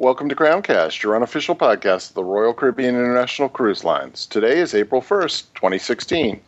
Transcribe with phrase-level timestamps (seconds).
[0.00, 4.24] Welcome to Crowncast, your unofficial podcast of the Royal Caribbean International Cruise Lines.
[4.24, 6.40] Today is April 1st, 2016.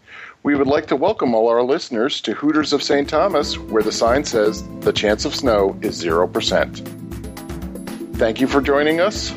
[0.42, 3.06] We would like to welcome all our listeners to Hooters of St.
[3.06, 8.16] Thomas, where the sign says the chance of snow is 0%.
[8.16, 9.28] Thank you for joining us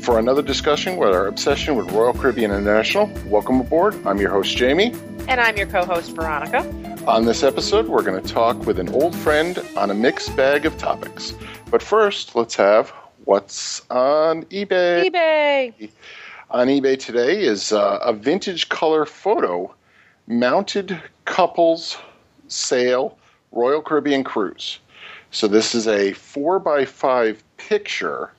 [0.00, 3.08] for another discussion with our obsession with Royal Caribbean International.
[3.26, 3.94] Welcome aboard.
[4.04, 4.92] I'm your host, Jamie.
[5.28, 6.68] And I'm your co host, Veronica.
[7.06, 10.66] On this episode, we're going to talk with an old friend on a mixed bag
[10.66, 11.32] of topics.
[11.70, 12.92] But first, let's have
[13.26, 15.10] what's on eBay.
[15.10, 15.90] eBay.
[16.50, 19.74] On eBay today is uh, a vintage color photo
[20.28, 21.98] mounted couples
[22.48, 23.18] sail
[23.52, 24.78] Royal Caribbean cruise.
[25.32, 28.32] So this is a four by five picture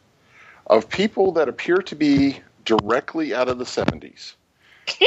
[0.67, 4.33] of people that appear to be directly out of the 70s.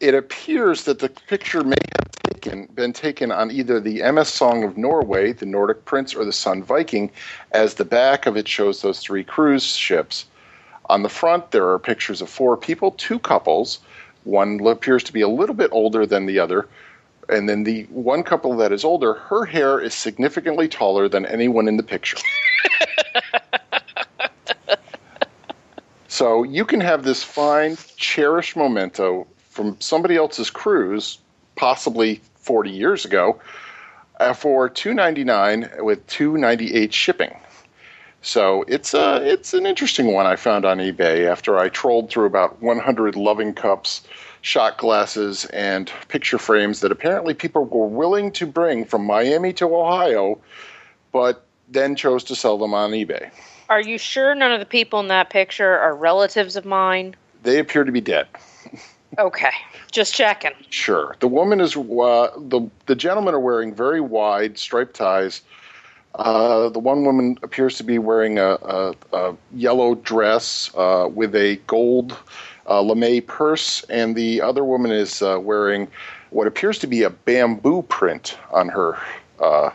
[0.00, 4.62] it appears that the picture may have taken, been taken on either the MS Song
[4.62, 7.10] of Norway, the Nordic Prince, or the Sun Viking,
[7.52, 10.26] as the back of it shows those three cruise ships.
[10.86, 13.80] On the front, there are pictures of four people, two couples.
[14.24, 16.68] One appears to be a little bit older than the other.
[17.28, 21.68] And then the one couple that is older, her hair is significantly taller than anyone
[21.68, 22.16] in the picture.
[26.08, 29.26] so you can have this fine, cherished memento
[29.58, 31.18] from somebody else's cruise,
[31.56, 33.40] possibly 40 years ago,
[34.20, 37.36] uh, for 299 with 298 shipping.
[38.22, 42.26] So it's a it's an interesting one I found on eBay after I trolled through
[42.26, 44.02] about 100 loving cups,
[44.42, 49.74] shot glasses, and picture frames that apparently people were willing to bring from Miami to
[49.74, 50.38] Ohio,
[51.10, 53.30] but then chose to sell them on eBay.
[53.68, 57.16] Are you sure none of the people in that picture are relatives of mine?
[57.42, 58.28] They appear to be dead.
[59.16, 59.50] Okay,
[59.90, 60.52] just checking.
[60.70, 61.16] Sure.
[61.20, 61.80] The woman is uh,
[62.36, 65.42] the the gentlemen are wearing very wide striped ties.
[66.14, 71.34] Uh, the one woman appears to be wearing a, a, a yellow dress uh, with
[71.34, 72.16] a gold
[72.68, 75.88] uh, lame purse, and the other woman is uh, wearing
[76.30, 78.98] what appears to be a bamboo print on her
[79.40, 79.70] uh,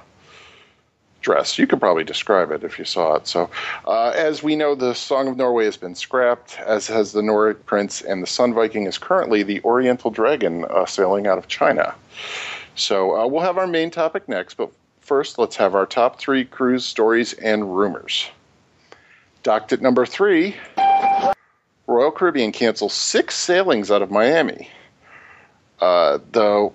[1.24, 1.58] dress.
[1.58, 3.28] You could probably describe it if you saw it.
[3.28, 3.50] So,
[3.88, 7.66] uh, as we know, the Song of Norway has been scrapped, as has the Nordic
[7.66, 11.96] Prince, and the Sun Viking is currently the Oriental Dragon uh, sailing out of China.
[12.76, 14.70] So, uh, we'll have our main topic next, but
[15.02, 18.30] first, let's have our top three cruise stories and rumors.
[19.42, 20.56] Docked at number three
[21.88, 24.70] Royal Caribbean cancels six sailings out of Miami.
[25.82, 26.72] Uh, the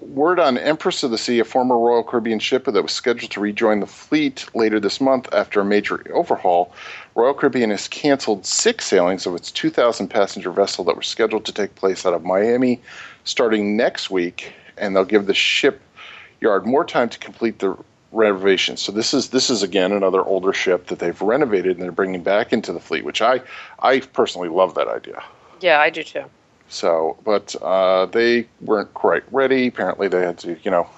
[0.00, 3.40] word on Empress of the Sea, a former Royal Caribbean ship that was scheduled to
[3.40, 6.72] rejoin the fleet later this month after a major overhaul,
[7.14, 11.52] Royal Caribbean has canceled six sailings of its 2,000 passenger vessel that were scheduled to
[11.52, 12.80] take place out of Miami
[13.24, 17.76] starting next week, and they'll give the shipyard more time to complete the
[18.12, 18.76] renovation.
[18.76, 22.22] So this is this is again another older ship that they've renovated and they're bringing
[22.22, 23.40] back into the fleet, which I
[23.78, 25.22] I personally love that idea.
[25.60, 26.24] Yeah, I do too.
[26.70, 29.66] So, but uh, they weren't quite ready.
[29.66, 30.88] Apparently, they had to, you know,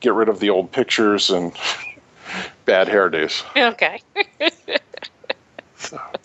[0.00, 1.52] get rid of the old pictures and
[2.64, 3.44] bad hairdos.
[3.56, 4.02] Okay.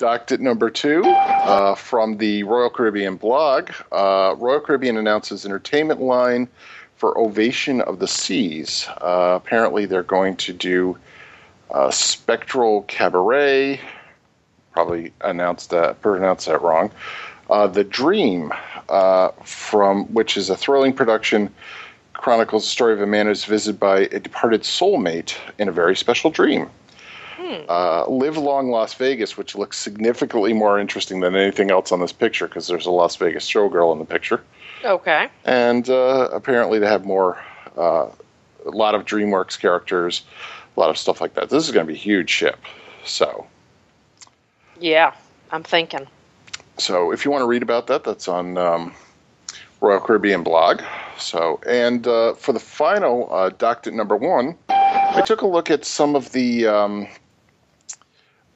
[0.03, 3.69] at number two uh, from the Royal Caribbean blog.
[3.91, 6.47] Uh, Royal Caribbean announces entertainment line
[6.95, 8.87] for Ovation of the Seas.
[9.01, 10.97] Uh, apparently, they're going to do
[11.69, 13.79] uh, Spectral Cabaret.
[14.71, 16.91] Probably announced that, pronounced that wrong.
[17.49, 18.53] Uh, the Dream,
[18.89, 21.53] uh, from which is a thrilling production,
[22.13, 25.95] chronicles the story of a man who's visited by a departed soulmate in a very
[25.95, 26.69] special dream.
[27.37, 27.63] Hmm.
[27.67, 32.11] Uh, Live Long Las Vegas, which looks significantly more interesting than anything else on this
[32.11, 34.43] picture because there's a Las Vegas showgirl in the picture.
[34.83, 35.27] Okay.
[35.45, 37.43] And uh, apparently they have more,
[37.77, 38.09] uh,
[38.65, 40.23] a lot of DreamWorks characters,
[40.75, 41.49] a lot of stuff like that.
[41.49, 42.59] This is going to be a huge ship.
[43.03, 43.47] So.
[44.79, 45.13] Yeah,
[45.51, 46.07] I'm thinking.
[46.77, 48.93] So if you want to read about that, that's on um,
[49.81, 50.81] Royal Caribbean blog.
[51.17, 55.69] So and uh, for the final uh, docked at number one, I took a look
[55.69, 56.67] at some of the.
[56.67, 57.07] Um,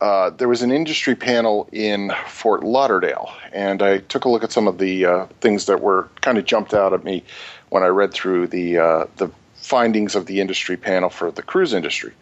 [0.02, 4.52] uh, there was an industry panel in Fort Lauderdale, and I took a look at
[4.52, 7.24] some of the uh, things that were kind of jumped out at me
[7.70, 11.74] when I read through the uh, the findings of the industry panel for the cruise
[11.74, 12.14] industry.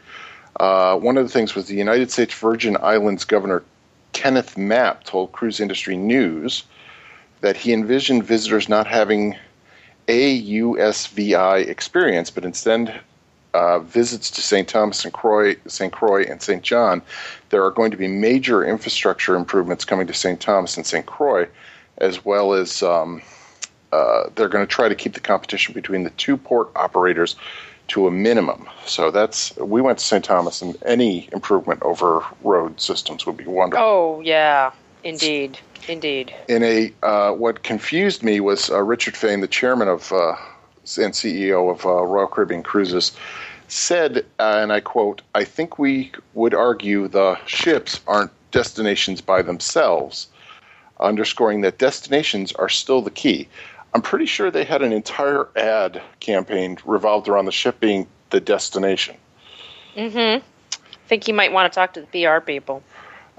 [0.59, 3.63] Uh, one of the things was the United States Virgin Islands Governor
[4.13, 6.63] Kenneth Mapp told Cruise Industry News
[7.42, 9.36] that he envisioned visitors not having
[10.07, 13.01] a USVI experience, but instead
[13.54, 14.68] uh, visits to St.
[14.68, 15.92] Thomas and Croix, St.
[15.92, 16.63] Croix and St.
[16.63, 17.01] John.
[17.50, 20.39] There are going to be major infrastructure improvements coming to St.
[20.39, 21.06] Thomas and St.
[21.06, 21.48] Croix,
[21.98, 23.21] as well as um,
[23.92, 27.36] uh, they're going to try to keep the competition between the two port operators
[27.89, 28.68] to a minimum.
[28.85, 30.24] So that's we went to St.
[30.24, 33.85] Thomas, and any improvement over road systems would be wonderful.
[33.85, 34.71] Oh yeah,
[35.03, 36.33] indeed, indeed.
[36.47, 40.35] In a uh, what confused me was uh, Richard Fain, the chairman of uh,
[40.97, 43.13] and CEO of uh, Royal Caribbean Cruises,
[43.68, 49.41] said, uh, and I quote: "I think we would argue the ships aren't destinations by
[49.41, 50.27] themselves."
[51.00, 53.50] Underscoring that destinations are still the key.
[53.94, 58.40] I'm pretty sure they had an entire ad campaign revolved around the ship being the
[58.40, 59.16] destination.
[59.95, 60.44] Mm-hmm.
[60.44, 62.81] I think you might want to talk to the PR people.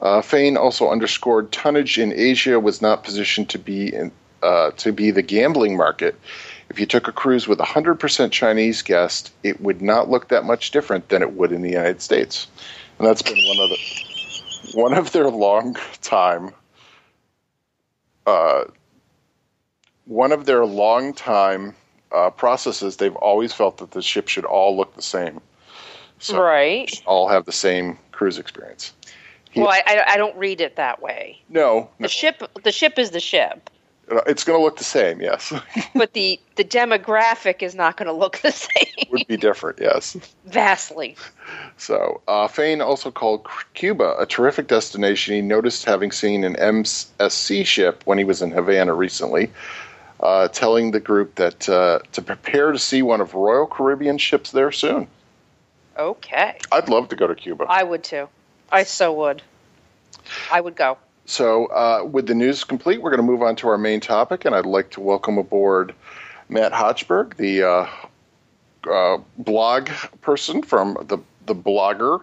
[0.01, 4.13] Uh, Fain also underscored tonnage in Asia was not positioned to be in,
[4.43, 6.15] uh, to be the gambling market.
[6.69, 10.71] If you took a cruise with 100% Chinese guests, it would not look that much
[10.71, 12.47] different than it would in the United States,
[12.99, 13.79] and that's been one of the
[14.75, 16.51] one of their long time
[18.27, 18.65] uh,
[20.07, 21.75] one of their long time
[22.13, 22.97] uh, processes.
[22.97, 25.41] They've always felt that the ship should all look the same,
[26.19, 26.91] so right.
[27.07, 28.93] all have the same cruise experience.
[29.51, 31.41] He- Well, I, I, don't read it that way.
[31.49, 32.09] No, The no.
[32.09, 33.71] ship, the ship is the ship,
[34.11, 35.21] Uh, it's going to look the same.
[35.21, 35.53] Yes,
[35.95, 39.79] but the the demographic is not going to look the same would be different.
[39.81, 40.17] Yes.
[40.47, 41.17] vastly.
[41.77, 45.35] So, uh, Fain also called Cuba a terrific destination.
[45.35, 49.51] He noticed having seen an MSC ship when he was in Havana recently,
[50.21, 54.51] uh, telling the group that uh, to prepare to see one of Royal Caribbean ships
[54.51, 55.09] there soon.
[55.99, 57.67] Okay, I'd love to go to Cuba.
[57.69, 58.29] I would too.
[58.71, 59.43] I so would.
[60.51, 60.99] I would go.
[61.27, 64.45] So, uh, with the news complete, we're going to move on to our main topic,
[64.45, 65.95] and I'd like to welcome aboard
[66.49, 67.87] Matt Hochberg, the uh,
[68.91, 69.89] uh, blog
[70.21, 72.23] person from the the blogger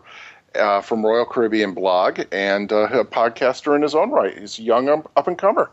[0.56, 4.38] uh, from Royal Caribbean Blog, and uh, a podcaster in his own right.
[4.38, 5.72] He's a young up and comer.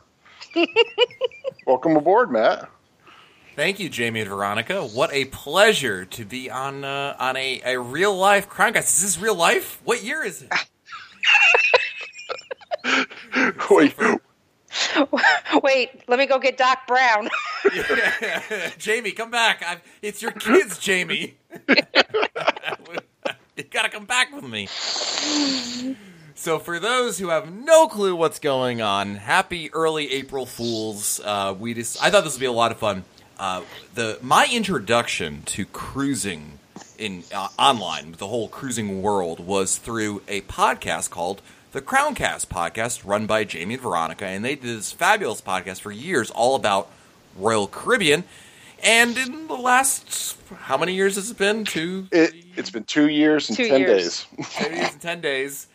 [1.67, 2.69] welcome aboard, Matt.
[3.57, 4.85] Thank you, Jamie and Veronica.
[4.85, 8.89] What a pleasure to be on uh, on a, a real life crime guys.
[8.95, 9.81] Is this real life?
[9.85, 10.53] What year is it?
[13.71, 13.95] Wait,
[15.63, 17.29] Wait, let me go get Doc Brown.
[18.79, 19.63] Jamie, come back.
[19.67, 21.37] i it's your kids, Jamie.
[23.57, 24.69] you gotta come back with me.
[26.41, 31.21] So, for those who have no clue what's going on, happy early April Fools.
[31.25, 33.05] Uh, we just I thought this would be a lot of fun.
[33.41, 33.63] Uh,
[33.95, 36.61] the my introduction to cruising
[36.97, 41.43] in uh, online, the whole cruising world, was through a podcast called
[41.73, 45.91] the Crowncast podcast, run by Jamie and Veronica, and they did this fabulous podcast for
[45.91, 46.89] years, all about
[47.37, 48.23] Royal Caribbean.
[48.85, 51.65] And in the last how many years has it been?
[51.65, 54.25] Two, It, it's been two years and Two ten years.
[54.25, 54.47] days.
[54.57, 55.67] two years and ten days.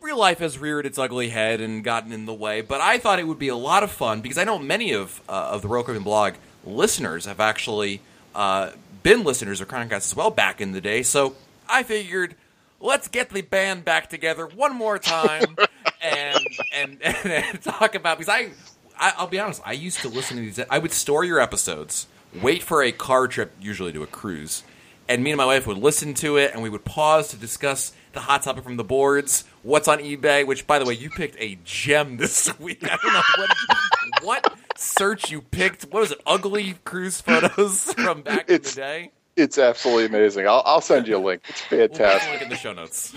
[0.00, 3.18] Real life has reared its ugly head and gotten in the way, but I thought
[3.18, 5.68] it would be a lot of fun because I know many of uh, of the
[5.68, 6.34] Caribbean blog
[6.64, 8.00] listeners have actually
[8.34, 8.70] uh,
[9.02, 11.02] been listeners of Crowncast as well back in the day.
[11.02, 11.34] So
[11.68, 12.34] I figured
[12.80, 15.56] let's get the band back together one more time
[16.00, 18.50] and, and and talk about because I,
[18.98, 20.60] I I'll be honest, I used to listen to these.
[20.70, 22.06] I would store your episodes,
[22.42, 24.62] wait for a car trip, usually to a cruise,
[25.08, 27.92] and me and my wife would listen to it, and we would pause to discuss
[28.12, 30.46] the hot topic from the boards, what's on eBay.
[30.46, 32.78] Which, by the way, you picked a gem this week.
[32.84, 35.84] I don't know what what search you picked.
[35.84, 36.20] What was it?
[36.26, 39.10] Ugly cruise photos from back It's- in the day.
[39.36, 40.48] It's absolutely amazing.
[40.48, 41.42] I'll, I'll send you a link.
[41.46, 42.30] It's We'll fantastic.
[42.30, 43.14] link in the show notes.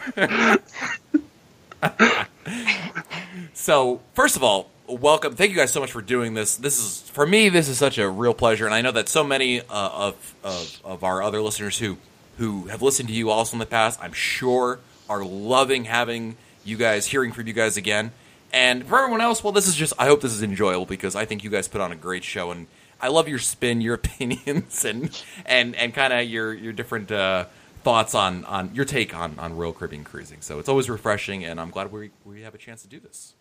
[3.54, 5.36] so, first of all, welcome.
[5.36, 6.56] Thank you guys so much for doing this.
[6.56, 7.50] This is for me.
[7.50, 10.82] This is such a real pleasure, and I know that so many uh, of, of
[10.84, 11.98] of our other listeners who
[12.38, 14.80] who have listened to you also in the past, I'm sure,
[15.10, 18.12] are loving having you guys, hearing from you guys again.
[18.52, 19.94] And for everyone else, well, this is just.
[20.00, 22.52] I hope this is enjoyable because I think you guys put on a great show,
[22.52, 22.68] and
[23.00, 27.12] I love your spin, your opinions, and and and kind of your your different.
[27.12, 27.46] Uh,
[27.82, 30.42] thoughts on on your take on on Royal Caribbean cruising.
[30.42, 33.36] So it's always refreshing, and I'm glad we we have a chance to do this.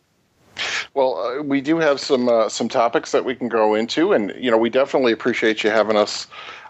[0.95, 4.33] Well, uh, we do have some uh, some topics that we can go into, and
[4.39, 6.27] you know, we definitely appreciate you having us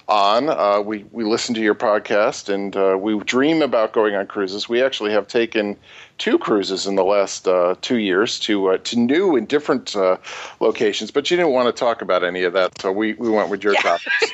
[0.08, 0.48] on.
[0.48, 4.68] Uh, we we listen to your podcast, and uh, we dream about going on cruises.
[4.68, 5.76] We actually have taken
[6.16, 10.16] two cruises in the last uh, two years to uh, to new and different uh,
[10.60, 13.50] locations, but you didn't want to talk about any of that, so we, we went
[13.50, 14.32] with your topics.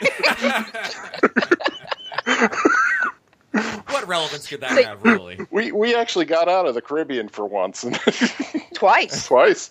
[3.55, 5.39] What relevance could that have, really?
[5.51, 7.85] we we actually got out of the Caribbean for once.
[7.85, 7.95] And
[8.75, 9.27] Twice.
[9.27, 9.71] twice.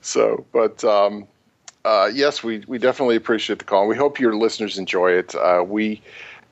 [0.00, 1.26] So, but um,
[1.84, 3.80] uh, yes, we, we definitely appreciate the call.
[3.82, 5.34] And We hope your listeners enjoy it.
[5.34, 6.00] Uh, we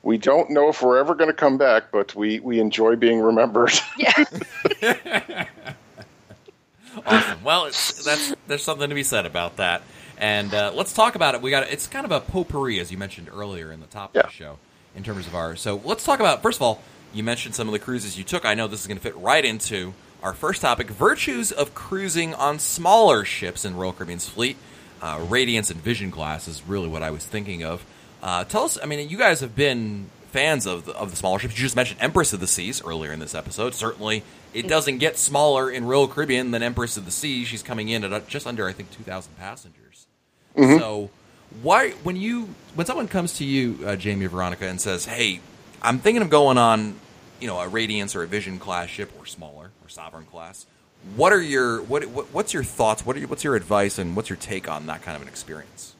[0.03, 3.19] we don't know if we're ever going to come back, but we, we enjoy being
[3.19, 3.73] remembered.
[3.97, 4.25] Yeah.
[7.05, 7.43] Awesome.
[7.43, 9.83] Well, it's, that's there's something to be said about that.
[10.17, 11.41] And uh, let's talk about it.
[11.41, 14.23] We got it's kind of a potpourri, as you mentioned earlier in the top of
[14.23, 14.57] the show.
[14.95, 15.55] In terms of our.
[15.55, 16.81] So let's talk about first of all.
[17.11, 18.45] You mentioned some of the cruises you took.
[18.45, 22.35] I know this is going to fit right into our first topic: virtues of cruising
[22.35, 24.57] on smaller ships in Royal Caribbean's fleet.
[25.01, 27.83] Uh, Radiance and Vision class is really what I was thinking of.
[28.21, 28.77] Uh, tell us.
[28.83, 31.55] I mean, you guys have been fans of the, of the smaller ships.
[31.55, 33.73] You just mentioned Empress of the Seas earlier in this episode.
[33.73, 34.21] Certainly,
[34.53, 37.47] it doesn't get smaller in Royal Caribbean than Empress of the Seas.
[37.47, 40.05] She's coming in at just under, I think, two thousand passengers.
[40.55, 41.09] So,
[41.61, 45.39] why when you when someone comes to you, uh, Jamie or Veronica, and says, "Hey,
[45.81, 46.95] I'm thinking of going on,
[47.39, 50.65] you know, a Radiance or a Vision class ship or smaller or Sovereign class,"
[51.15, 53.05] what are your what, what what's your thoughts?
[53.05, 55.27] What are your, what's your advice and what's your take on that kind of an
[55.27, 55.95] experience?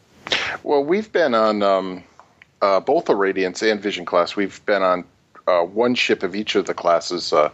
[0.63, 2.03] Well, we've been on um,
[2.62, 4.36] uh, both the Radiance and Vision class.
[4.36, 5.06] We've been on
[5.48, 7.34] uh, one ship of each of the classes.
[7.34, 7.50] Uh,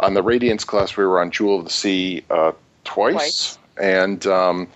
[0.00, 2.52] on the Radiance class, we were on Jewel of the Sea uh,
[2.84, 3.58] twice, Twice.
[3.80, 4.68] and um,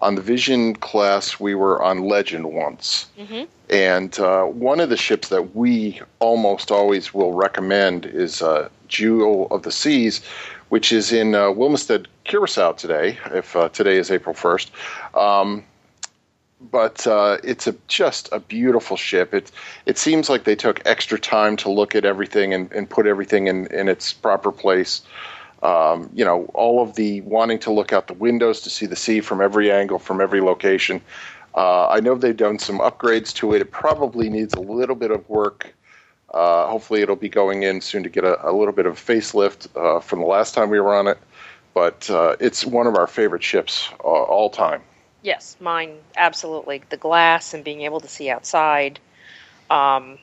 [0.00, 3.06] on the Vision class, we were on Legend once.
[3.70, 9.48] And uh, one of the ships that we almost always will recommend is uh, Jewel
[9.50, 10.22] of the Seas,
[10.68, 14.70] which is in uh, Willemstad, Curacao today, if uh, today is April 1st.
[15.16, 15.64] Um,
[16.60, 19.32] but uh, it's a, just a beautiful ship.
[19.32, 19.52] It
[19.86, 23.46] it seems like they took extra time to look at everything and, and put everything
[23.46, 25.02] in, in its proper place.
[25.62, 28.96] Um, you know, all of the wanting to look out the windows to see the
[28.96, 31.00] sea from every angle, from every location.
[31.54, 33.62] Uh, I know they've done some upgrades to it.
[33.62, 35.74] It probably needs a little bit of work.
[36.32, 39.66] Uh, hopefully, it'll be going in soon to get a, a little bit of facelift
[39.76, 41.18] uh, from the last time we were on it.
[41.74, 44.82] But uh, it's one of our favorite ships uh, all time.
[45.22, 46.82] Yes, mine absolutely.
[46.90, 49.00] The glass and being able to see outside.
[49.70, 50.18] Um,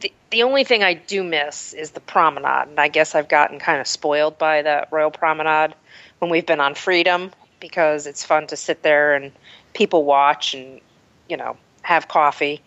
[0.00, 3.58] the the only thing I do miss is the promenade, and I guess I've gotten
[3.58, 5.74] kind of spoiled by the Royal Promenade
[6.18, 7.30] when we've been on Freedom
[7.60, 9.32] because it's fun to sit there and
[9.72, 10.80] people watch and
[11.28, 12.60] you know have coffee.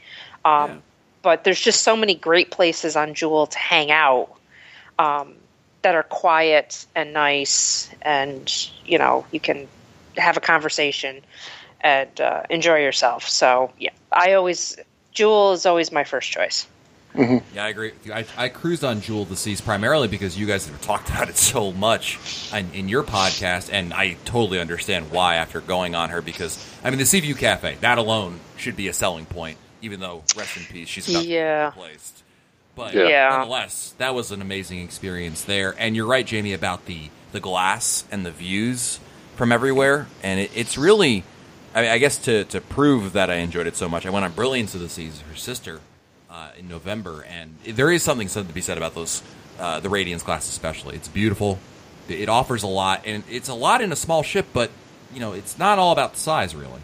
[0.45, 0.77] Um, Yeah.
[1.21, 4.29] But there's just so many great places on Jewel to hang out
[4.97, 5.35] um,
[5.81, 8.49] that are quiet and nice, and
[8.85, 9.67] you know you can
[10.15, 11.21] have a conversation
[11.81, 13.27] and uh, enjoy yourself.
[13.27, 14.77] So yeah, I always
[15.11, 16.65] Jewel is always my first choice.
[17.15, 17.55] Mm-hmm.
[17.55, 17.91] Yeah, I agree.
[18.13, 21.27] I, I cruised on Jewel of the Seas primarily because you guys have talked about
[21.29, 22.19] it so much
[22.53, 26.21] in, in your podcast, and I totally understand why after going on her.
[26.21, 30.23] Because I mean, the Seaview Cafe that alone should be a selling point, even though
[30.37, 31.67] rest in peace, she's about Yeah.
[31.67, 32.23] replaced.
[32.75, 32.93] But.
[32.93, 33.29] Yeah.
[33.29, 35.75] nonetheless, that was an amazing experience there.
[35.77, 38.99] And you're right, Jamie, about the the glass and the views
[39.35, 41.23] from everywhere, and it, it's really.
[41.75, 44.25] I, mean, I guess to, to prove that I enjoyed it so much, I went
[44.25, 45.81] on Brilliance of the Seas, her sister,
[46.29, 49.23] uh, in November, and there is something something to be said about those
[49.59, 50.95] uh, the Radiance class, especially.
[50.95, 51.59] It's beautiful.
[52.07, 54.71] It offers a lot, and it's a lot in a small ship, but
[55.13, 56.81] you know it's not all about the size, really.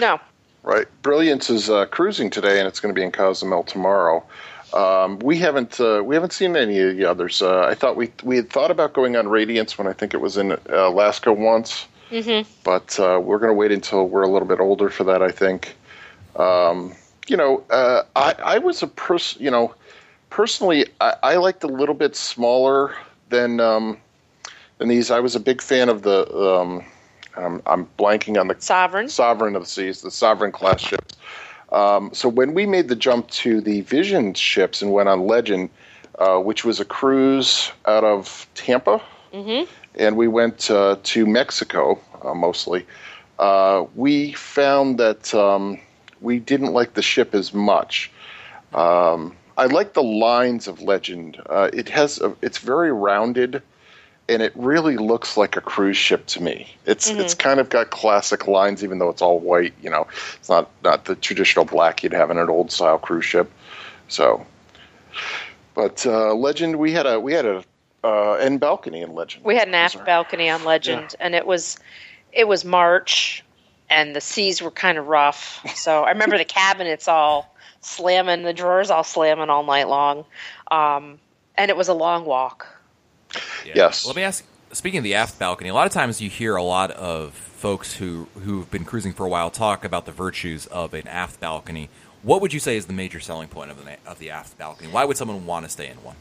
[0.00, 0.18] No,
[0.64, 0.86] Right.
[1.02, 4.24] Brilliance is uh, cruising today, and it's going to be in Cozumel tomorrow.
[4.72, 7.42] Um, we haven't uh, we haven't seen any of the others.
[7.42, 10.22] Uh, I thought we we had thought about going on Radiance when I think it
[10.22, 12.50] was in uh, Alaska once, mm-hmm.
[12.64, 15.22] but uh, we're going to wait until we're a little bit older for that.
[15.22, 15.76] I think.
[16.34, 16.94] Um,
[17.26, 19.42] you know, uh, I I was a person.
[19.42, 19.74] You know,
[20.30, 22.94] personally, I, I liked a little bit smaller
[23.28, 23.98] than um,
[24.78, 25.10] than these.
[25.10, 26.30] I was a big fan of the.
[26.36, 26.84] Um,
[27.36, 29.08] um, I'm blanking on the Sovereign.
[29.08, 31.16] Sovereign of the Seas, the Sovereign class ships.
[31.72, 35.70] Um, so when we made the jump to the Vision ships and went on Legend,
[36.20, 39.02] uh, which was a cruise out of Tampa,
[39.96, 42.86] and we went uh, to Mexico uh, mostly,
[43.40, 45.80] uh, we found that um,
[46.24, 48.10] we didn't like the ship as much.
[48.72, 51.40] Um, I like the lines of Legend.
[51.46, 53.62] Uh, it has a, it's very rounded
[54.28, 56.74] and it really looks like a cruise ship to me.
[56.86, 59.74] It's it's kind of got classic lines, even though it's all white.
[59.82, 63.24] You know, it's not not the traditional black you'd have in an old style cruise
[63.24, 63.50] ship.
[64.08, 64.46] So,
[65.74, 67.64] but uh, Legend, we had a we had a
[68.02, 69.44] uh, end balcony in Legend.
[69.44, 71.78] We had an aft balcony on Legend, and it was
[72.32, 73.43] it was March,
[73.90, 75.60] and the seas were kind of rough.
[75.74, 80.24] So I remember the cabinets all slamming, the drawers all slamming all night long,
[80.70, 81.18] um,
[81.56, 82.66] and it was a long walk.
[83.64, 83.72] Yeah.
[83.74, 84.06] Yes.
[84.06, 84.44] Let me ask.
[84.72, 87.94] Speaking of the aft balcony, a lot of times you hear a lot of folks
[87.94, 91.88] who who've been cruising for a while talk about the virtues of an aft balcony.
[92.22, 94.90] What would you say is the major selling point of the of the aft balcony?
[94.90, 96.16] Why would someone want to stay in one?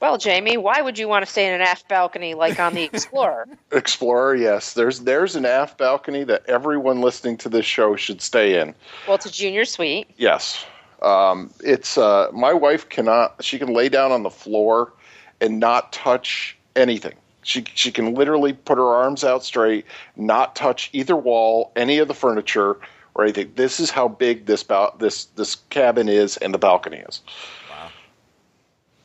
[0.00, 2.84] Well, Jamie, why would you want to stay in an aft balcony like on the
[2.84, 3.46] Explorer?
[3.72, 4.34] Explorer.
[4.34, 8.74] Yes, there's there's an aft balcony that everyone listening to this show should stay in.
[9.06, 10.08] well, it's a junior suite.
[10.16, 10.64] Yes.
[11.02, 13.44] Um, it's uh, my wife cannot.
[13.44, 14.92] She can lay down on the floor
[15.40, 17.14] and not touch anything.
[17.42, 19.84] She she can literally put her arms out straight,
[20.16, 22.76] not touch either wall, any of the furniture
[23.14, 23.52] or anything.
[23.56, 27.20] This is how big this bal- this this cabin is and the balcony is.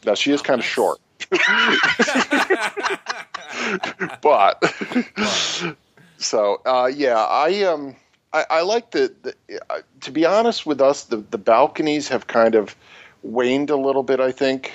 [0.06, 0.66] Now she is kind of nice.
[0.66, 1.00] short,
[4.22, 4.64] but
[6.18, 7.96] so uh, yeah, I um
[8.34, 9.34] I, I like the, the
[9.70, 12.76] uh, to be honest with us, the the balconies have kind of
[13.24, 14.20] waned a little bit.
[14.20, 14.72] I think.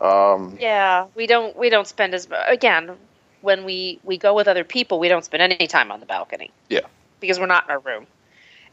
[0.00, 2.92] Um, Yeah, we don't we don't spend as again
[3.40, 6.50] when we we go with other people, we don't spend any time on the balcony.
[6.68, 6.80] Yeah.
[7.20, 8.06] because we're not in our room.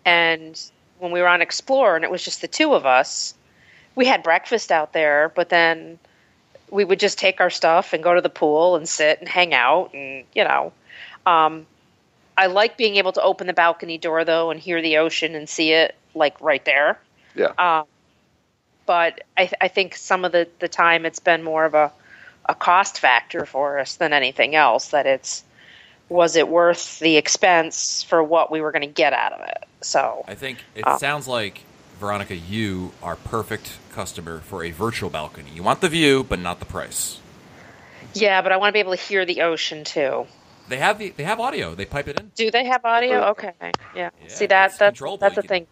[0.05, 0.59] And
[0.97, 3.35] when we were on Explore and it was just the two of us,
[3.99, 5.99] we had breakfast out there, but then
[6.71, 9.53] we would just take our stuff and go to the pool and sit and hang
[9.53, 10.71] out and you know.
[11.25, 11.65] Um,
[12.37, 15.49] I like being able to open the balcony door though and hear the ocean and
[15.49, 16.97] see it like right there.
[17.35, 17.51] Yeah.
[17.57, 17.87] Um,
[18.85, 21.91] but I, I think some of the, the time it's been more of a,
[22.47, 24.87] a cost factor for us than anything else.
[24.91, 25.43] That it's
[26.07, 29.65] was it worth the expense for what we were going to get out of it?
[29.81, 30.97] So I think it Oh.
[30.97, 31.65] sounds like
[31.99, 35.51] Veronica, you are perfect customer for a virtual balcony.
[35.53, 37.19] You want the view, but not the price.
[38.13, 40.25] yeah, but I want to be able to hear the ocean too.
[40.69, 41.75] They have the they have audio.
[41.75, 42.31] They pipe it in.
[42.35, 43.29] Do they have audio?
[43.31, 43.71] Okay, yeah.
[43.95, 45.19] Yeah, See that it's that's controllable.
[45.21, 45.67] that's a thing.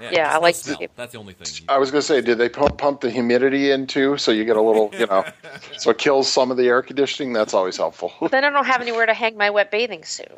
[0.00, 0.78] Yeah, Yeah, I like smell.
[0.94, 1.66] That's the only thing.
[1.68, 4.44] I was going to say, did they pump, pump the humidity in too, so you
[4.44, 5.24] get a little, you know,
[5.76, 7.32] so it kills some of the air conditioning?
[7.32, 8.12] That's always helpful.
[8.30, 10.28] Then I don't have anywhere to hang my wet bathing suit,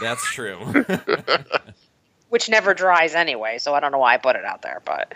[0.00, 0.58] That's true.
[2.30, 3.58] which never dries anyway.
[3.58, 5.12] So I don't know why I put it out there, but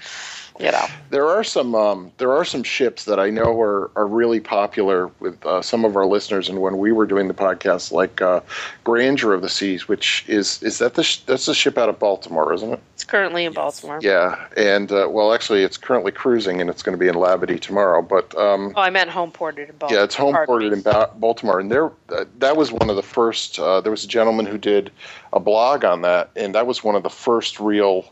[0.60, 0.86] you know.
[1.10, 5.08] There are some um, there are some ships that I know are, are really popular
[5.20, 8.40] with uh, some of our listeners, and when we were doing the podcast, like uh,
[8.84, 11.98] Grandeur of the Seas, which is is that the sh- that's the ship out of
[11.98, 12.80] Baltimore, isn't it?
[12.94, 13.56] It's currently in Yes.
[13.56, 13.98] Baltimore.
[14.02, 17.60] Yeah, and uh, well, actually, it's currently cruising, and it's going to be in Labadee
[17.60, 18.02] tomorrow.
[18.02, 19.98] But um, Oh, I meant home ported in Baltimore.
[20.00, 23.02] yeah, it's home ported in ba- Baltimore, and there uh, that was one of the
[23.02, 23.58] first.
[23.58, 24.90] Uh, there was a gentleman who did
[25.32, 28.04] a blog on that, and that was one of the first real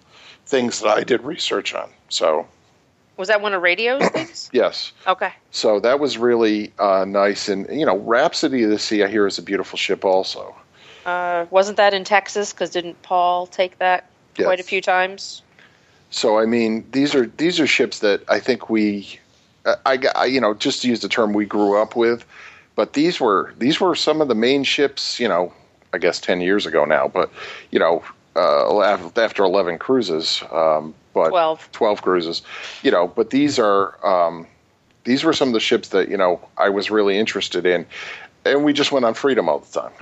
[0.52, 1.88] things that I did research on.
[2.11, 2.47] So
[3.16, 4.50] Was that one of radio's things?
[4.52, 4.92] yes.
[5.06, 5.32] Okay.
[5.50, 9.26] So that was really uh, nice, and you know, Rhapsody of the Sea, I hear,
[9.26, 10.04] is a beautiful ship.
[10.04, 10.54] Also,
[11.06, 12.52] Uh, wasn't that in Texas?
[12.52, 14.04] Because didn't Paul take that
[14.38, 14.47] Yes.
[14.47, 15.43] quite a few times?
[16.10, 19.19] so I mean, these are these are ships that I think we,
[19.65, 22.25] I, I I- you know, just to use the term we grew up with,
[22.76, 25.19] but these were these were some of the main ships.
[25.21, 25.52] You know,
[25.95, 27.30] I guess ten years ago now, but
[27.71, 28.02] you know,
[28.36, 31.68] uh, after eleven cruises, um, but 12.
[31.73, 32.42] 12 cruises,
[32.82, 34.47] you know, but these are um,
[35.04, 37.86] these were some of the ships that you know I was really interested in,
[38.45, 39.92] and we just went on Freedom all the time.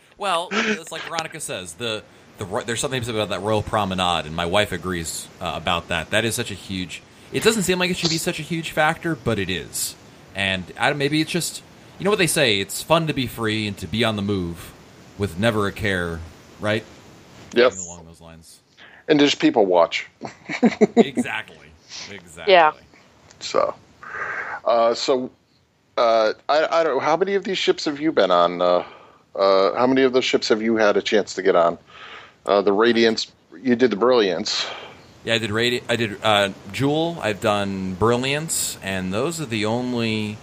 [0.18, 1.74] well, it's like Veronica says.
[1.74, 2.02] The
[2.38, 6.10] the there's something about that Royal Promenade, and my wife agrees uh, about that.
[6.10, 7.02] That is such a huge.
[7.32, 9.94] It doesn't seem like it should be such a huge factor, but it is.
[10.34, 11.62] And I, maybe it's just
[11.98, 12.60] you know what they say.
[12.60, 14.72] It's fun to be free and to be on the move
[15.18, 16.20] with never a care,
[16.60, 16.84] right?
[17.54, 18.60] yep, Something along those lines.
[19.08, 20.06] and just people watch.
[20.96, 21.56] exactly.
[22.10, 22.52] Exactly.
[22.52, 22.72] Yeah.
[23.40, 23.74] So,
[24.64, 25.30] uh, so
[25.96, 26.94] uh, I, I don't.
[26.94, 28.60] Know how many of these ships have you been on?
[28.62, 28.84] Uh,
[29.34, 31.78] uh, how many of those ships have you had a chance to get on?
[32.46, 33.30] Uh, the Radiance.
[33.60, 34.66] You did the Brilliance.
[35.24, 37.18] Yeah, I did radi- I did uh, Jewel.
[37.20, 40.38] I've done Brilliance, and those are the only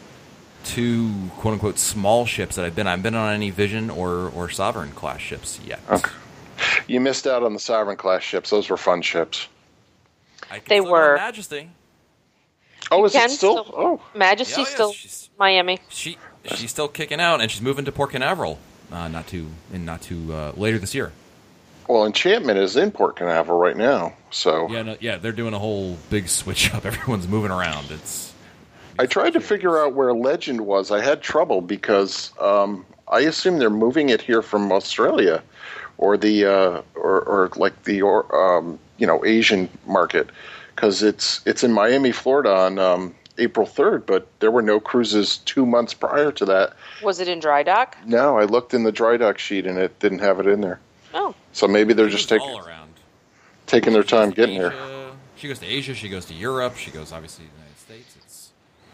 [0.65, 2.87] two quote unquote small ships that I've been.
[2.87, 2.93] on.
[2.93, 5.79] I've been on any Vision or or Sovereign class ships yet.
[5.89, 6.11] Okay.
[6.87, 8.49] You missed out on the Sovereign class ships.
[8.49, 9.47] Those were fun ships.
[10.49, 11.15] I can They still were.
[11.15, 11.69] Majesty.
[12.91, 13.63] Oh, is can it still?
[13.63, 15.79] still- Oh, Majesty Yeah, yeah, still she's- Miami.
[15.89, 16.17] She
[16.55, 18.59] she's still kicking out, and she's moving to Port Canaveral.
[18.91, 21.11] Uh, not too in not too uh, later this year.
[21.87, 24.13] well, Enchantment is in Port Canaveral right now.
[24.29, 26.85] So Yeah, no, yeah, they're doing a whole big switch up.
[26.85, 27.89] Everyone's moving around.
[27.89, 28.31] It's
[28.97, 30.91] I tried to figure out where Legend was.
[30.91, 35.43] I had trouble because um, I assume they're moving it here from Australia,
[35.97, 40.29] or the uh, or, or like the or, um, you know Asian market,
[40.75, 44.05] because it's it's in Miami, Florida on um, April third.
[44.05, 46.73] But there were no cruises two months prior to that.
[47.03, 47.97] Was it in dry dock?
[48.05, 50.79] No, I looked in the dry dock sheet and it didn't have it in there.
[51.13, 52.91] Oh, So maybe they're just taking all around.
[53.67, 54.73] taking their time to getting here.
[55.37, 55.93] She goes to Asia.
[55.93, 56.75] She goes to Europe.
[56.77, 58.15] She goes obviously to the United States.
[58.25, 58.51] It's.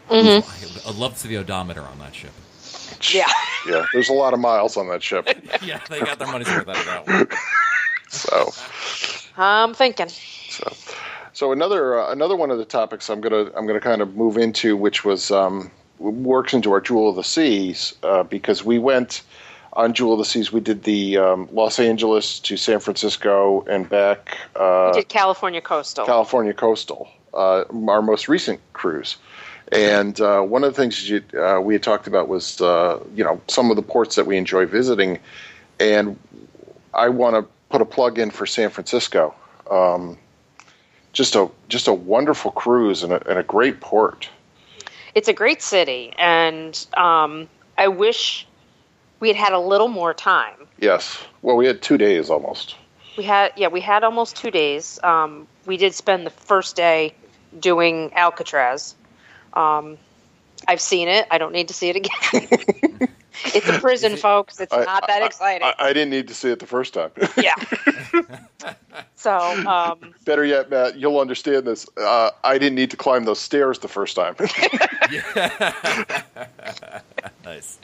[0.08, 0.88] Mm-hmm.
[0.88, 2.32] I'd love to see the odometer on that ship.
[3.12, 3.26] yeah.
[3.66, 5.28] Yeah, there's a lot of miles on that ship.
[5.62, 7.28] yeah, they got their money's worth out of that one.
[8.08, 8.52] So.
[9.38, 10.08] I'm thinking.
[10.08, 10.70] So,
[11.32, 14.36] so another uh, another one of the topics I'm gonna I'm gonna kind of move
[14.36, 19.22] into, which was um, works into our Jewel of the Seas, uh, because we went
[19.72, 20.52] on Jewel of the Seas.
[20.52, 24.36] We did the um, Los Angeles to San Francisco and back.
[24.56, 26.04] Uh, We did California coastal.
[26.04, 29.16] California coastal, uh, our most recent cruise.
[29.72, 33.24] And uh, one of the things you, uh, we had talked about was, uh, you
[33.24, 35.18] know, some of the ports that we enjoy visiting.
[35.80, 36.18] And
[36.92, 39.34] I want to put a plug in for San Francisco.
[39.70, 40.18] Um,
[41.14, 44.28] just a just a wonderful cruise and a, and a great port.
[45.14, 48.46] It's a great city, and um, I wish
[49.20, 50.56] we had had a little more time.
[50.78, 51.22] Yes.
[51.42, 52.76] Well, we had two days almost.
[53.16, 54.98] We had yeah, we had almost two days.
[55.02, 57.14] Um, we did spend the first day
[57.58, 58.94] doing Alcatraz.
[59.54, 59.98] Um,
[60.68, 61.26] I've seen it.
[61.30, 62.10] I don't need to see it again.
[63.46, 64.60] it's a prison, folks.
[64.60, 65.66] It's I- not that I- exciting.
[65.66, 67.10] I, I didn't need to see it the first time.
[67.36, 67.54] yeah.
[69.16, 69.36] so
[69.66, 71.86] um, Better yet, Matt, you'll understand this.
[71.96, 74.36] Uh, I didn't need to climb those stairs the first time.
[77.44, 77.78] nice.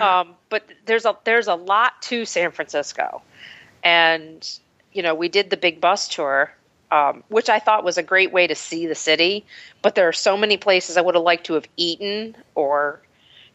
[0.00, 3.22] um, but there's a there's a lot to San Francisco,
[3.82, 4.58] and
[4.92, 6.52] you know we did the big bus tour,
[6.94, 9.44] um, which I thought was a great way to see the city.
[9.82, 13.00] But there are so many places I would have liked to have eaten or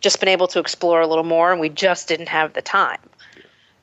[0.02, 3.00] just been able to explore a little more, and we just didn't have the time.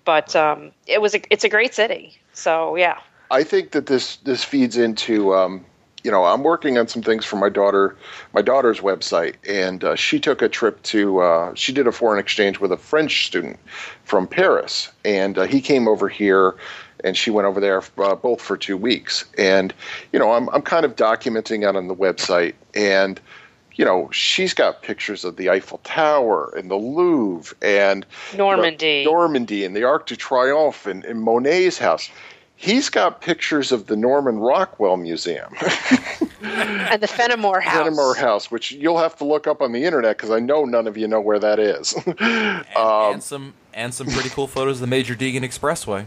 [0.05, 2.99] But um, it was a, it's a great city, so yeah.
[3.31, 5.64] I think that this this feeds into um,
[6.05, 7.97] you know I'm working on some things for my daughter
[8.33, 12.21] my daughter's website and uh, she took a trip to uh, she did a foreign
[12.21, 13.59] exchange with a French student
[14.05, 16.55] from Paris and uh, he came over here
[17.05, 19.73] and she went over there uh, both for two weeks and
[20.13, 23.21] you know I'm I'm kind of documenting it on the website and
[23.75, 29.05] you know she's got pictures of the Eiffel Tower and the Louvre and Normandy.
[29.05, 32.11] Normandy and the Arc de Triomphe and, and Monet's house.
[32.59, 35.53] He's got pictures of the Norman Rockwell Museum,
[36.43, 37.85] and the Fenimore House.
[37.85, 40.87] Fenimore House, which you'll have to look up on the internet because I know none
[40.87, 41.95] of you know where that is.
[42.19, 46.07] And, Um, and some and some pretty cool photos of the Major Deegan Expressway.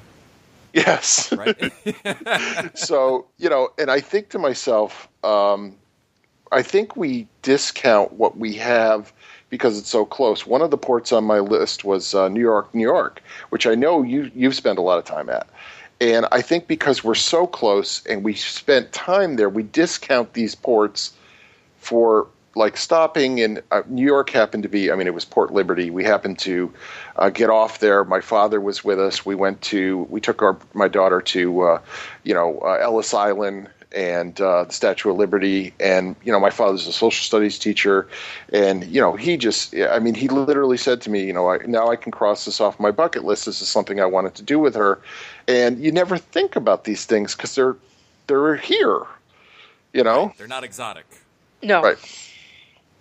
[0.73, 1.32] Yes.
[1.39, 2.77] Right.
[2.77, 5.75] so you know, and I think to myself, um,
[6.51, 9.13] I think we discount what we have
[9.49, 10.45] because it's so close.
[10.45, 13.75] One of the ports on my list was uh, New York, New York, which I
[13.75, 15.47] know you you've spent a lot of time at.
[16.01, 20.55] And I think because we're so close and we spent time there, we discount these
[20.55, 21.13] ports
[21.77, 25.53] for like stopping in uh, New York happened to be I mean it was Port
[25.53, 25.89] Liberty.
[25.89, 26.73] We happened to
[27.17, 28.03] uh, get off there.
[28.03, 29.25] My father was with us.
[29.25, 31.81] We went to we took our my daughter to uh,
[32.23, 35.73] you know uh, Ellis Island and uh, the Statue of Liberty.
[35.79, 38.07] And you know my father's a social studies teacher.
[38.51, 41.57] And you know he just I mean he literally said to me you know I,
[41.65, 43.45] now I can cross this off my bucket list.
[43.45, 44.99] This is something I wanted to do with her.
[45.47, 47.77] And you never think about these things because they're
[48.27, 49.05] they're here
[49.93, 50.33] you know?
[50.38, 51.05] They're not exotic.
[51.62, 51.81] no.
[51.81, 51.97] Right.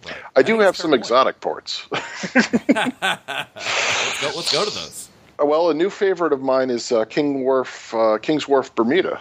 [0.04, 0.14] Right.
[0.36, 1.00] I do have some fair point.
[1.00, 1.86] exotic ports.
[1.92, 2.46] Let's
[4.20, 4.32] go.
[4.36, 5.08] Let's go to those.
[5.38, 9.20] well, a new favorite of mine is uh, King Wharf, uh, King's Wharf, Bermuda.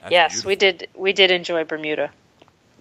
[0.00, 0.48] That's Yes, beautiful.
[0.48, 0.88] we did.
[0.94, 2.10] We did enjoy Bermuda.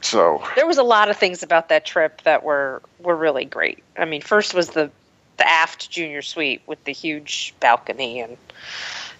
[0.02, 3.84] So There was a lot of things about that trip that were were really great.
[3.98, 4.92] I mean, first was the
[5.38, 8.38] the aft junior suite with the huge balcony and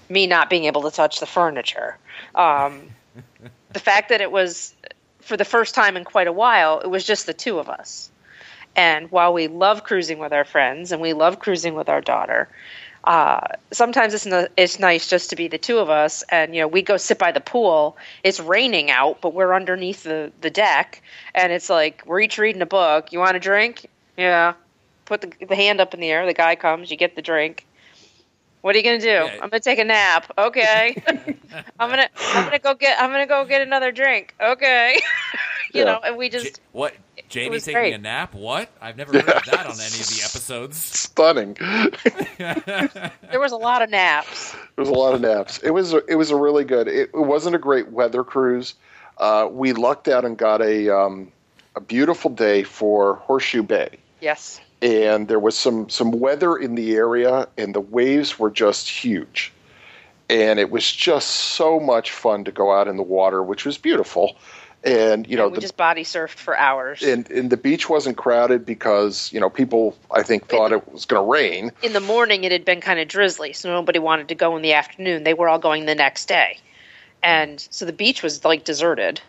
[0.08, 1.98] me not being able to touch the furniture.
[2.36, 2.90] Um,
[3.74, 4.74] the fact that it was
[5.26, 8.10] for the first time in quite a while, it was just the two of us.
[8.76, 12.48] And while we love cruising with our friends and we love cruising with our daughter,
[13.04, 16.24] uh, sometimes it's it's nice just to be the two of us.
[16.30, 17.98] And you know, we go sit by the pool.
[18.24, 21.02] It's raining out, but we're underneath the the deck,
[21.34, 23.12] and it's like we're each reading a book.
[23.12, 23.88] You want a drink?
[24.18, 24.54] Yeah.
[25.06, 26.26] Put the, the hand up in the air.
[26.26, 26.92] The guy comes.
[26.92, 27.66] You get the drink.
[28.66, 29.06] What are you gonna do?
[29.08, 29.34] Yeah.
[29.44, 30.32] I'm gonna take a nap.
[30.40, 31.00] Okay.
[31.80, 34.34] I'm gonna I'm gonna go get I'm gonna go get another drink.
[34.42, 34.96] Okay.
[35.72, 35.84] you Yeah.
[35.84, 36.96] know, and we Ja- just what?
[37.30, 37.94] Jamie taking great.
[37.94, 38.34] a nap?
[38.34, 38.70] What?
[38.82, 40.78] I've never heard of that on any of the episodes.
[40.78, 41.54] stunning.
[43.30, 44.54] there was a lot of naps.
[44.54, 45.60] There was a lot of naps.
[45.60, 46.88] It was a, it was a really good.
[46.88, 48.74] It, it wasn't a great weather cruise.
[49.20, 51.32] Uh, we lucked out and got a um,
[51.76, 53.90] a beautiful day for Horseshoe Bay.
[54.26, 54.60] Yes.
[54.82, 59.54] and there was some some weather in the area and the waves were just huge
[60.30, 63.78] and it was just so much fun to go out in the water which was
[63.78, 64.36] beautiful
[64.84, 67.02] and you know And we the just body surfed for hours.
[67.04, 71.06] and, and the beach wasn't crowded because you know people i think thought it was
[71.06, 74.28] going to rain in the morning it had been kind of drizzly, so nobody wanted
[74.30, 75.24] to go in the afternoon.
[75.24, 76.58] They were all going the next day.
[77.24, 79.22] And so the beach was like deserted.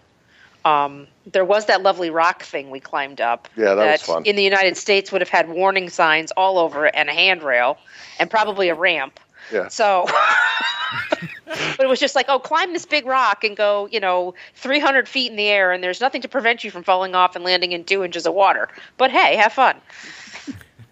[0.67, 3.49] Um, there was that lovely rock thing we climbed up.
[3.57, 4.25] Yeah, that was fun.
[4.25, 7.79] In the United States, would have had warning signs all over it and a handrail
[8.19, 9.21] and probably a ramp.
[9.53, 10.07] yeah So,
[11.47, 15.09] but it was just like, oh, climb this big rock and go, you know, 300
[15.09, 17.71] feet in the air, and there's nothing to prevent you from falling off and landing
[17.71, 18.69] in two inches of water.
[18.97, 19.77] But hey, have fun.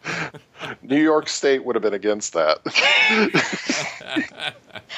[0.82, 2.58] new york state would have been against that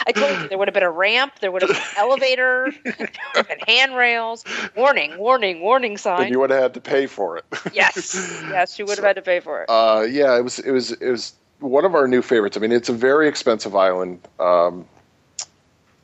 [0.06, 2.72] I told you there would have been a ramp, there would have been an elevator,
[2.84, 4.44] there would have been handrails,
[4.76, 6.30] warning, warning, warning and sign.
[6.30, 8.14] you would have had to pay for it yes,
[8.50, 9.66] yes, you would have had to pay for it.
[9.68, 12.56] Uh, yeah, it was it was it was one of our new favorites.
[12.56, 14.20] I mean, it's a very expensive island.
[14.38, 14.86] Um,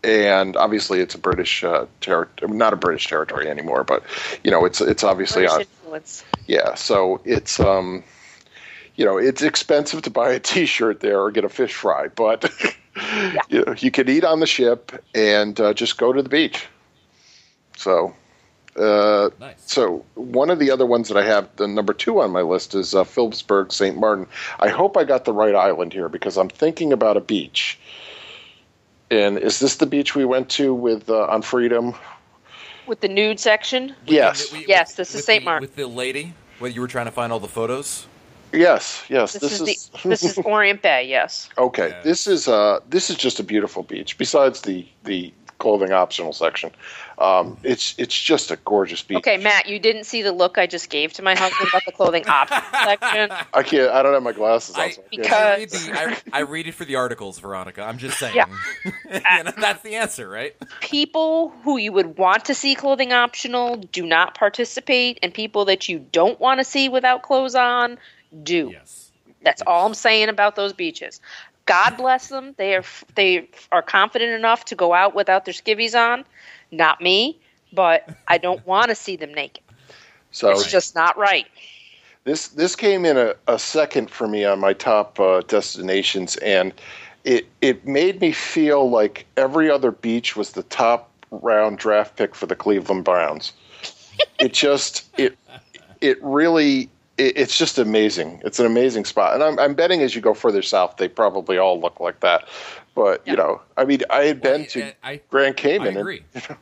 [0.05, 4.03] and obviously it's a British uh, territory, not a British territory anymore, but
[4.43, 5.61] you know it's it's obviously British on.
[5.61, 6.25] influence.
[6.49, 8.03] Yeah, so it's um,
[8.97, 12.51] you know, it's expensive to buy a T-shirt there or get a fish fry, but
[13.49, 16.67] you know, you can eat on the ship and uh, just go to the beach.
[17.77, 18.15] So,
[18.77, 19.57] uh, Nice.
[19.67, 22.75] so one of the other ones that I have, the number two on my list
[22.75, 23.97] is uh, Philipsburg, St.
[23.99, 24.27] Martin.
[24.61, 27.79] I hope I got the right island here because I'm thinking about a beach.
[29.11, 31.95] And is this the beach we went to with uh, on Freedom?
[32.87, 35.61] With the nude section, Yes, With- with- Yes, this is Saint Martin.
[35.63, 38.07] With the lady, where you were trying to find all the photos.
[38.53, 39.33] Yes, yes.
[39.35, 41.07] this, is, the this is Orient Bay.
[41.09, 41.49] Yes.
[41.59, 42.03] Okay, Yeah.
[42.03, 44.19] this is uh this is just a beautiful beach.
[44.19, 46.73] Besides the the clothing optional section,
[47.19, 49.19] um, it's it's just a gorgeous beach.
[49.19, 51.93] Okay, Matt, you didn't see the look I just gave to my husband about the
[51.93, 53.31] clothing optional section.
[53.55, 53.91] I can't.
[53.93, 54.81] I don't have my glasses on.
[54.83, 57.83] I, so I Because- I read the, I, I read it for the articles, Veronica.
[57.83, 58.35] I'm just saying.
[58.35, 58.47] Yeah.
[59.13, 60.57] You know, that's the answer, right?
[60.81, 65.87] People who you would want to see clothing optional do not participate, and people that
[65.89, 67.99] you don't want to see without clothes on
[68.43, 68.71] do.
[68.73, 69.11] Yes.
[69.43, 71.21] That's all I'm saying about those beaches.
[71.67, 72.55] God bless them.
[72.57, 76.25] They are they are confident enough to go out without their skivvies on.
[76.71, 77.39] Not me,
[77.73, 79.63] but I don't want to see them naked.
[80.31, 81.47] so It's just not right.
[82.25, 86.73] this this came in a, a second for me on my top uh, destinations, and
[87.25, 92.35] it it made me feel like every other beach was the top round draft pick
[92.35, 93.53] for the Cleveland Browns.
[94.41, 95.37] it just it
[96.01, 98.41] it really it, it's just amazing.
[98.45, 101.59] It's an amazing spot, and I'm I'm betting as you go further south, they probably
[101.59, 102.49] all look like that.
[102.95, 105.89] But you know, I mean, I had been Well, to I- Grand I Cayman.
[105.89, 106.23] and- agree.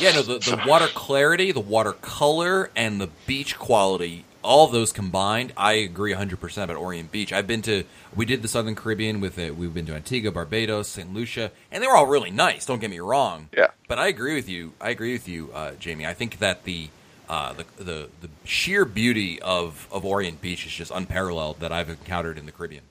[0.00, 4.92] Yeah, no, the, the water clarity, the water color, and the beach quality, all those
[4.92, 7.32] combined, I agree 100% about Orient Beach.
[7.32, 9.56] I've been to, we did the Southern Caribbean with it.
[9.56, 11.14] We've been to Antigua, Barbados, St.
[11.14, 13.48] Lucia, and they were all really nice, don't get me wrong.
[13.56, 13.68] Yeah.
[13.86, 14.72] But I agree with you.
[14.80, 16.06] I agree with you, uh, Jamie.
[16.06, 16.88] I think that the,
[17.28, 21.88] uh, the, the, the sheer beauty of, of Orient Beach is just unparalleled that I've
[21.88, 22.84] encountered in the Caribbean.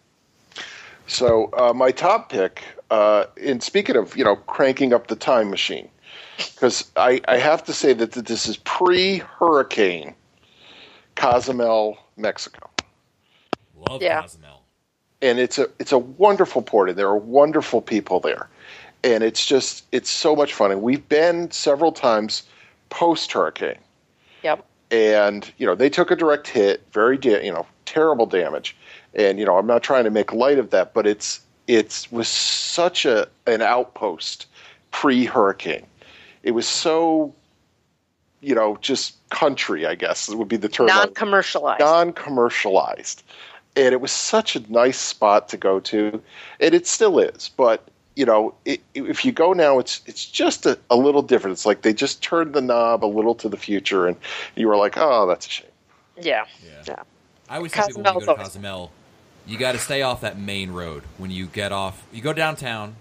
[1.07, 5.49] So uh, my top pick, uh, and speaking of you know cranking up the time
[5.49, 5.89] machine,
[6.37, 10.15] because I, I have to say that th- this is pre-hurricane,
[11.15, 12.69] Cozumel, Mexico,
[13.89, 14.21] Love Yeah.
[14.21, 14.63] Cozumel.
[15.21, 18.47] and it's a it's a wonderful port, and there are wonderful people there,
[19.03, 22.43] and it's just it's so much fun, and we've been several times
[22.89, 23.77] post-hurricane,
[24.43, 24.65] Yep.
[24.91, 28.75] and you know they took a direct hit, very da- you know terrible damage,
[29.15, 32.27] and you know I'm not trying to make light of that, but it's it was
[32.27, 34.47] such a an outpost
[34.91, 35.85] pre hurricane.
[36.43, 37.33] It was so
[38.41, 40.87] you know just country, I guess would be the term.
[40.87, 41.79] Non-commercialized.
[41.79, 43.23] non commercialized,
[43.75, 46.21] and it was such a nice spot to go to,
[46.59, 47.87] and it still is, but.
[48.15, 51.53] You know, it, if you go now, it's it's just a, a little different.
[51.53, 54.15] It's like they just turned the knob a little to the future, and
[54.55, 55.67] you were like, "Oh, that's a shame."
[56.21, 56.45] yeah.
[56.63, 56.83] Yeah.
[56.87, 57.03] Yeah.
[57.49, 58.91] I always tell people when you go to always- Cozumel,
[59.47, 61.03] you got to stay off that main road.
[61.17, 62.95] When you get off, you go downtown.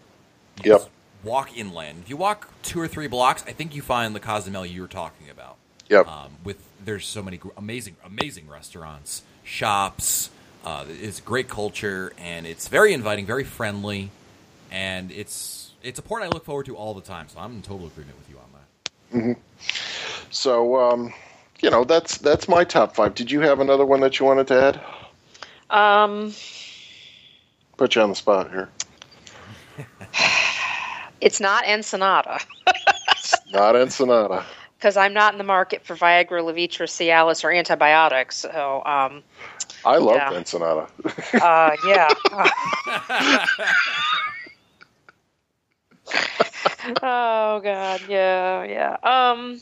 [0.64, 0.81] You Yep.
[0.81, 0.90] just
[1.25, 2.01] Walk inland.
[2.03, 4.88] If you walk two or three blocks, I think you find the Cozumel you were
[4.88, 5.55] talking about.
[5.88, 6.09] Yep.
[6.09, 10.31] Um, with there's so many amazing, amazing restaurants, shops.
[10.64, 14.11] Uh, it's great culture, and it's very inviting, very friendly,
[14.72, 17.28] and it's it's a port I look forward to all the time.
[17.28, 19.37] So I'm in total agreement with you on that.
[20.30, 21.12] So, um,
[21.61, 23.14] you know, that's that's my top five.
[23.14, 24.80] Did you have another one that you wanted to add?
[25.70, 26.32] Um,
[27.76, 28.68] Put you on the spot here.
[31.20, 32.38] it's not Ensenada
[33.08, 34.44] it's Not Ensenada.
[34.78, 38.37] because I'm not in the market for Viagra, Levitra, Cialis, or antibiotics.
[38.37, 39.22] So, um,
[39.85, 40.30] I love Yeah.
[40.32, 40.88] Ensenada.
[41.35, 42.08] uh, yeah.
[47.03, 48.96] oh God, yeah, yeah.
[49.03, 49.61] Um,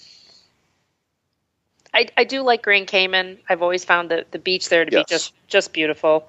[1.95, 3.39] I I do like Grand Cayman.
[3.49, 5.03] I've always found the the beach there to Yes.
[5.03, 6.25] be just just beautiful,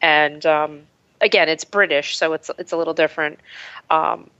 [0.00, 0.82] and um,
[1.20, 3.38] again, it's British, so it's it's a little different.
[3.90, 4.30] Um,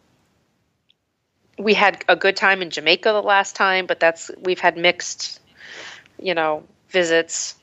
[1.58, 5.40] we had a good time in Jamaica the last time, but that's we've had mixed,
[6.18, 7.56] you know, visits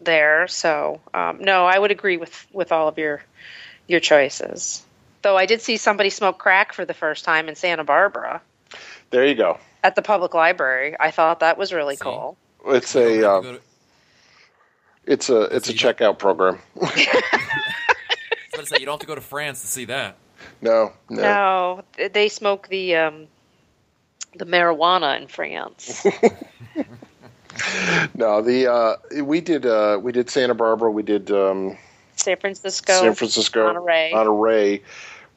[0.00, 0.46] there.
[0.48, 3.22] So um, no, I would agree with with all of your
[3.86, 4.84] your choices.
[5.24, 8.42] Though I did see somebody smoke crack for the first time in Santa Barbara
[9.08, 9.58] There you go.
[9.82, 10.94] at the public library.
[11.00, 12.02] I thought that was really See?
[12.04, 12.36] cool.
[12.66, 13.60] It's a um, to-
[15.06, 15.96] it's a it's a See that?
[15.98, 16.58] checkout program.
[16.76, 16.92] I was
[18.52, 20.16] going to say you don't have to go to France to see that.
[20.60, 21.82] no, no, No,
[22.12, 23.26] they smoke the um,
[24.36, 26.04] the marijuana in France.
[28.14, 28.42] no.
[28.42, 30.90] The uh, we did uh, we did Santa Barbara.
[30.90, 31.78] We did um,
[32.16, 34.10] San Francisco, San Francisco, Monterey.
[34.12, 34.82] Monterey.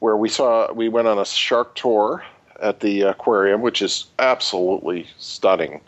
[0.00, 2.24] Where we saw we went on a shark tour
[2.60, 5.80] at the aquarium, which is absolutely stunning.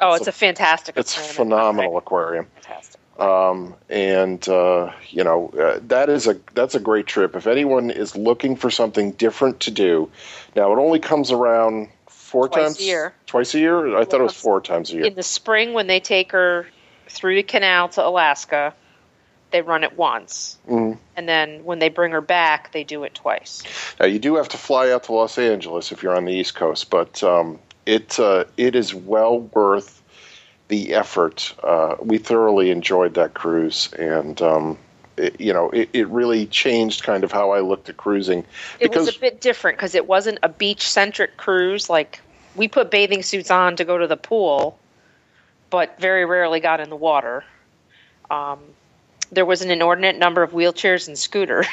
[0.00, 0.96] Oh, it's, a, fantastic.
[0.96, 1.34] It's aquarium.
[1.34, 2.46] phenomenal aquarium.
[2.60, 3.00] Fantastic.
[3.18, 7.34] um, and uh, you know uh, that is a that's a great trip.
[7.34, 10.10] If anyone is looking for something different to do,
[10.54, 13.14] now it only comes around four Twice times a year.
[13.26, 13.96] Twice a year.
[13.96, 15.04] I thought it was four times a year.
[15.06, 16.66] In the spring, when they take her
[17.08, 18.74] through the canal to Alaska,
[19.50, 20.98] they run it once, Mhm.
[21.18, 23.64] And then when they bring her back, they do it twice.
[23.98, 26.54] Now you do have to fly out to Los Angeles if you're on the East
[26.54, 30.00] Coast, but um, it uh, it is well worth
[30.68, 31.52] the effort.
[31.64, 34.78] Uh, we thoroughly enjoyed that cruise, and um,
[35.16, 38.44] it, you know it, it really changed kind of how I looked at cruising
[38.78, 41.90] It was a bit different because it wasn't a beach centric cruise.
[41.90, 42.20] Like
[42.54, 44.78] we put bathing suits on to go to the pool,
[45.68, 47.42] but very rarely got in the water.
[48.30, 48.60] Um,
[49.32, 51.66] there was an inordinate number of wheelchairs and scooters.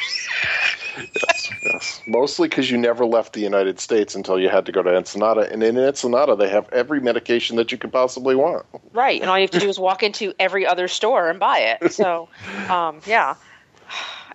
[0.98, 2.02] Yes, yes.
[2.08, 5.52] Mostly because you never left the United States until you had to go to Ensenada,
[5.52, 8.66] and in Ensenada they have every medication that you could possibly want.
[8.94, 11.60] right, and all you have to do is walk into every other store and buy
[11.60, 11.92] it.
[11.94, 12.30] So,
[12.70, 13.36] um, yeah.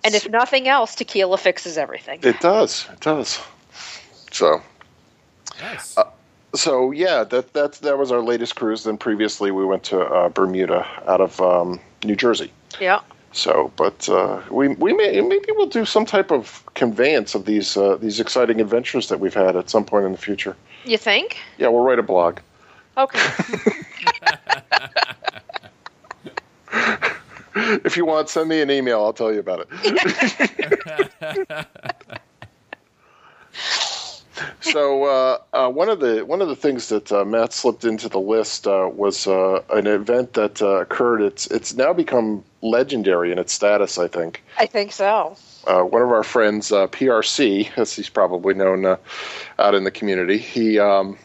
[0.03, 2.19] And if nothing else, tequila fixes everything.
[2.23, 2.87] It does.
[2.91, 3.39] It does.
[4.31, 4.61] So,
[5.61, 5.95] Nice.
[6.55, 8.83] so yeah, that that's that was our latest cruise.
[8.83, 12.51] Then previously we went to uh, Bermuda out of um, New Jersey.
[12.79, 13.01] Yeah.
[13.33, 17.77] So, but uh, we we may maybe we'll do some type of conveyance of these
[17.77, 20.55] uh, these exciting adventures that we've had at some point in the future.
[20.83, 21.37] You think?
[21.57, 22.39] Yeah, we'll write a blog.
[22.97, 23.19] Okay.
[27.53, 29.03] If you want, send me an email.
[29.03, 31.67] I'll tell you about it.
[34.61, 38.09] so uh, uh, one of the one of the things that uh, Matt slipped into
[38.09, 41.21] the list uh, was uh, an event that uh, occurred.
[41.21, 43.97] It's it's now become legendary in its status.
[43.97, 45.35] I think I think so.
[45.67, 48.97] uh, one of our friends, uh, PRC, as he's probably known uh,
[49.59, 51.17] out in the community, he um,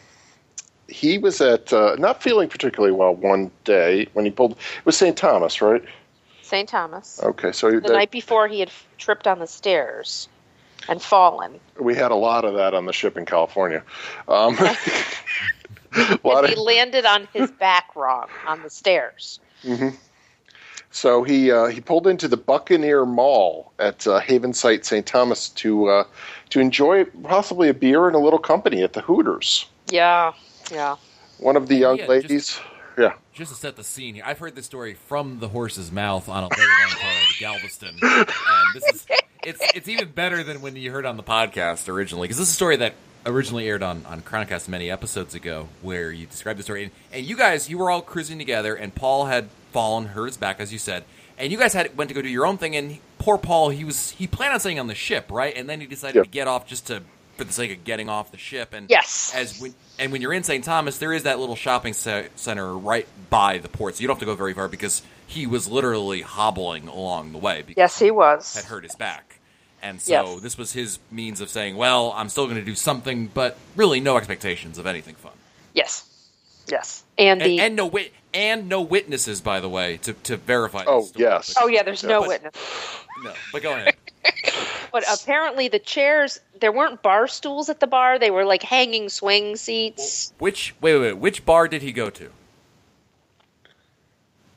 [0.87, 4.51] he was at uh, not feeling particularly well one day when he pulled.
[4.53, 5.17] It was St.
[5.17, 5.83] Thomas, right?
[6.41, 6.69] St.
[6.69, 7.19] Thomas.
[7.21, 10.29] Okay, so The that- night before, he had tripped on the stairs
[10.89, 11.59] and fallen.
[11.79, 13.83] we had a lot of that on the ship in California.
[14.27, 14.57] Um,
[15.95, 19.39] And he of, landed on his back wrong on the stairs.
[20.91, 25.05] so he uh, he pulled into the Buccaneer Mall at uh, Havensight, St.
[25.05, 26.03] Thomas, to uh,
[26.49, 29.65] to enjoy possibly a beer and a little company at the Hooters.
[29.89, 30.33] Yeah,
[30.71, 30.97] yeah.
[31.39, 32.59] One of the young Yeah, just- ladies.
[32.97, 33.13] yeah.
[33.33, 36.43] Just to set the scene here, I've heard this story from the horse's mouth on
[36.43, 38.27] a very long car to Galveston, and
[38.73, 39.05] this is
[39.47, 42.53] it's it's even better than when you heard on the podcast originally because this is
[42.53, 42.93] a story that
[43.25, 47.25] originally aired on on Crowncast many episodes ago, where you described the story, and, and
[47.25, 50.71] you guys you were all cruising together, and Paul had fallen, hurt his back, as
[50.73, 51.03] you said,
[51.37, 53.69] and you guys had went to go do your own thing, and he- poor Paul,
[53.69, 56.23] he was he planned on staying on the ship, right, and then he decided Yeah.
[56.23, 57.01] to get off just to
[57.37, 59.31] for the sake of getting off the ship, and Yes.
[59.35, 60.63] as when and when you're in St.
[60.63, 64.15] Thomas, there is that little shopping ce- center right by the port, so you don't
[64.15, 67.99] have to go very far because he was literally hobbling along the way because Yes,
[67.99, 68.55] he he was.
[68.55, 69.36] had hurt his back,
[69.81, 70.41] and so Yes.
[70.41, 73.99] this was his means of saying, "Well, I'm still going to do something, but really
[73.99, 75.33] no expectations of anything fun."
[75.73, 76.05] Yes,
[76.67, 77.03] yes.
[77.17, 80.83] And And, the and no wit and no witnesses, by the way, to, to verify.
[80.85, 81.53] Oh, this yes.
[81.53, 82.53] But- oh yeah, there's no But- witness.
[83.23, 83.95] no, but go ahead.
[84.91, 89.09] But apparently the chairs there weren't bar stools at the bar; they were like hanging
[89.09, 90.33] swing seats.
[90.39, 92.31] Which wait, wait, wait, which bar did he go to?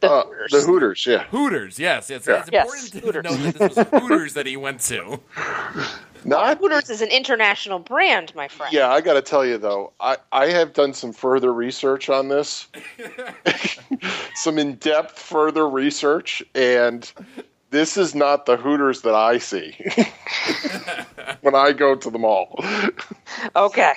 [0.00, 0.50] The Uh, Hooters.
[0.52, 1.24] the Hooters, yeah.
[1.24, 2.26] Hooters, yes, yes.
[2.26, 2.38] Yeah.
[2.40, 3.24] It's Yes, important to Hooters.
[3.24, 5.20] know that this was Hooters that he went to.
[6.24, 8.72] Not Hooters is an international brand, my friend.
[8.72, 12.28] Yeah, I got to tell you though, I, I have done some further research on
[12.28, 12.66] this,
[14.34, 17.10] some in depth further research, and
[17.70, 19.74] this is not the Hooters that I see
[21.40, 22.62] when I go to the mall.
[23.56, 23.92] Okay.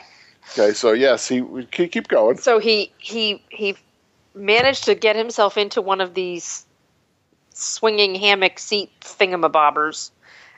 [0.58, 2.38] Okay, so yes, he keep keep going.
[2.38, 3.76] So he he he
[4.36, 6.66] managed to get himself into one of these
[7.54, 10.12] swinging hammock seat thingamabobbers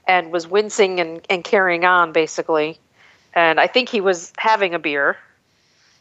[0.07, 2.79] and was wincing and, and carrying on basically.
[3.33, 5.17] And I think he was having a beer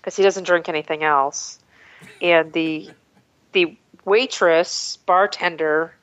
[0.01, 1.59] because he doesn't drink anything else.
[2.21, 2.91] And the
[3.53, 5.95] the waitress bartender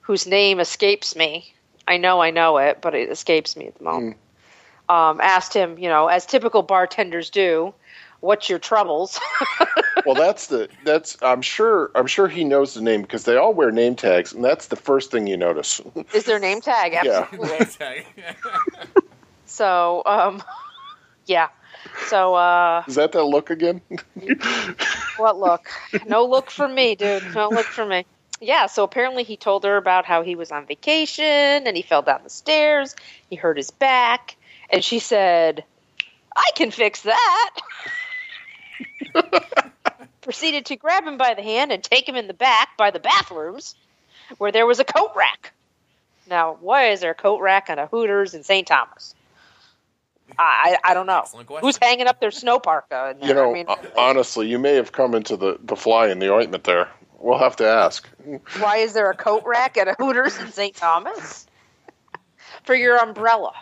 [0.00, 1.52] whose name escapes me.
[1.86, 4.16] I know I know it, but it escapes me at the moment.
[4.88, 7.74] Um, asked him, you know, as typical bartenders do,
[8.20, 9.18] what's your troubles?
[10.06, 13.54] Well, that's the that's I'm sure I'm sure he knows the name because they all
[13.54, 15.80] wear name tags, and that's the first thing you notice.
[16.14, 16.92] Is their name tag?
[16.92, 17.26] Yeah.
[17.32, 18.06] Absolutely.
[19.50, 20.42] So, um,
[21.26, 21.48] yeah.
[22.06, 23.80] So, uh, Is that that look again?
[25.16, 25.68] what look?
[26.06, 27.24] No look for me, dude.
[27.34, 28.06] No look for me.
[28.40, 32.00] Yeah, so apparently he told her about how he was on vacation and he fell
[32.00, 32.94] down the stairs,
[33.28, 34.36] he hurt his back,
[34.70, 35.64] And she said,
[36.36, 37.50] I can fix that.
[40.22, 43.00] Proceeded to grab him by the hand and take him in the back by the
[43.00, 43.74] bathrooms
[44.38, 45.52] where there was a coat rack.
[46.28, 48.66] Now, why is there a coat rack on a Hooters in St.
[48.66, 49.14] Thomas?
[50.38, 51.24] I, I don't know.
[51.60, 53.10] Who's hanging up their snow parka?
[53.10, 53.28] In there?
[53.28, 56.18] You know, I mean, uh, honestly, you may have come into the, the fly in
[56.18, 56.88] the ointment there.
[57.18, 58.08] We'll have to ask.
[58.58, 60.74] why is there a coat rack at a Hooters in St.
[60.74, 61.46] Thomas?
[62.64, 63.52] For your umbrella.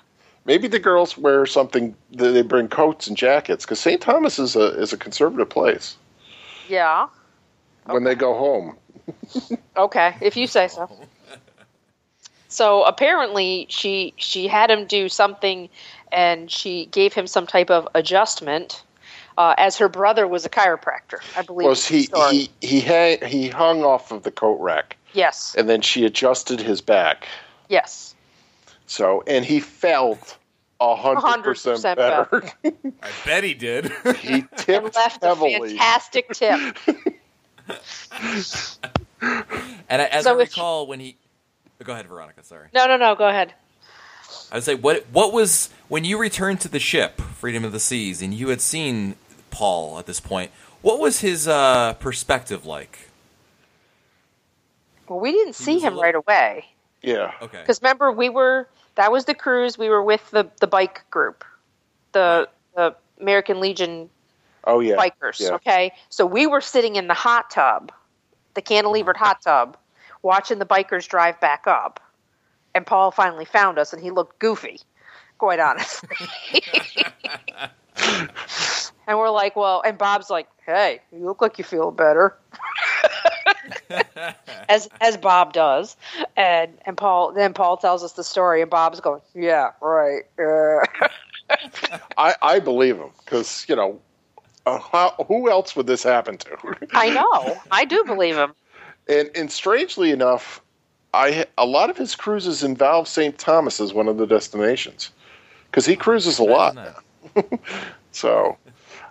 [0.44, 1.94] Maybe the girls wear something.
[2.11, 4.00] They bring coats and jackets because St.
[4.00, 5.96] Thomas is a is a conservative place.
[6.68, 7.08] Yeah.
[7.86, 8.76] When they go home,
[9.76, 10.90] Okay, if you say so.
[12.48, 15.68] So apparently she she had him do something
[16.10, 18.82] and she gave him some type of adjustment
[19.36, 21.68] uh, as her brother was a chiropractor, I believe.
[21.68, 25.54] was he he he hang, he hung off of the coat rack yes.
[25.56, 27.28] and then she adjusted his back.
[27.68, 28.14] Yes.
[28.86, 30.38] So and he felt
[30.80, 32.52] hundred percent 100% better.
[33.02, 33.92] I bet he did.
[34.20, 35.54] he And tipped left a heavily.
[35.76, 36.76] fantastic tip.
[39.20, 41.16] and I, as So I if- recall, when he,
[41.82, 42.42] go ahead, Veronica.
[42.44, 42.68] Sorry.
[42.74, 43.14] No, no, no.
[43.14, 43.54] Go ahead.
[44.52, 47.80] I would say what what was when you returned to the ship, Freedom of the
[47.80, 49.16] Seas, and you had seen
[49.50, 50.50] Paul at this point.
[50.82, 52.98] What was his uh, perspective like?
[55.08, 56.66] Well, we didn't see him little- right away
[57.02, 57.32] Yeah.
[57.42, 57.60] Okay.
[57.60, 58.68] because remember we were
[58.99, 59.78] that was the cruise.
[59.78, 61.44] We were with the the bike group,
[62.12, 64.11] the the American Legion
[64.64, 64.96] Oh yeah.
[64.96, 65.38] bikers.
[65.38, 65.55] Yeah.
[65.55, 67.92] Okay, so we were sitting in the hot tub,
[68.55, 69.76] the cantilevered hot tub,
[70.22, 72.01] watching the bikers drive back up,
[72.74, 74.80] and Paul finally found us, and he looked goofy,
[75.38, 76.11] quite honestly.
[79.07, 82.36] and we're like, well, and Bob's like, hey, you look like you feel better.
[84.68, 85.96] as as Bob does,
[86.36, 90.22] and and Paul then Paul tells us the story, and Bob's going, yeah, right.
[90.38, 90.84] Uh.
[92.18, 94.00] I I believe him because you know.
[94.66, 96.76] Uh, how, who else would this happen to?
[96.92, 98.52] I know, I do believe him.
[99.08, 100.60] And and strangely enough,
[101.14, 103.38] I a lot of his cruises involve St.
[103.38, 105.10] Thomas as one of the destinations
[105.70, 106.76] because he cruises a lot.
[108.12, 108.56] So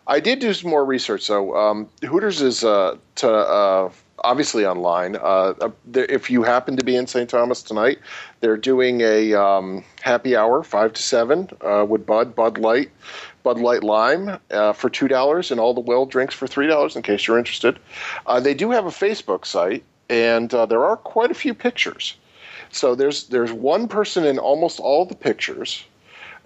[0.08, 1.22] I did do some more research.
[1.22, 3.90] So um, Hooters is uh, to uh,
[4.24, 5.16] obviously online.
[5.16, 7.30] Uh, uh, if you happen to be in St.
[7.30, 8.00] Thomas tonight,
[8.40, 12.92] they're doing a um, happy hour five to seven uh, with Bud, Bud Light,
[13.44, 16.96] Bud Light Lime uh, for two dollars, and all the well drinks for three dollars.
[16.96, 17.80] In case you're interested,
[18.26, 22.16] uh, they do have a Facebook site, and uh, there are quite a few pictures.
[22.72, 25.86] So there's there's one person in almost all the pictures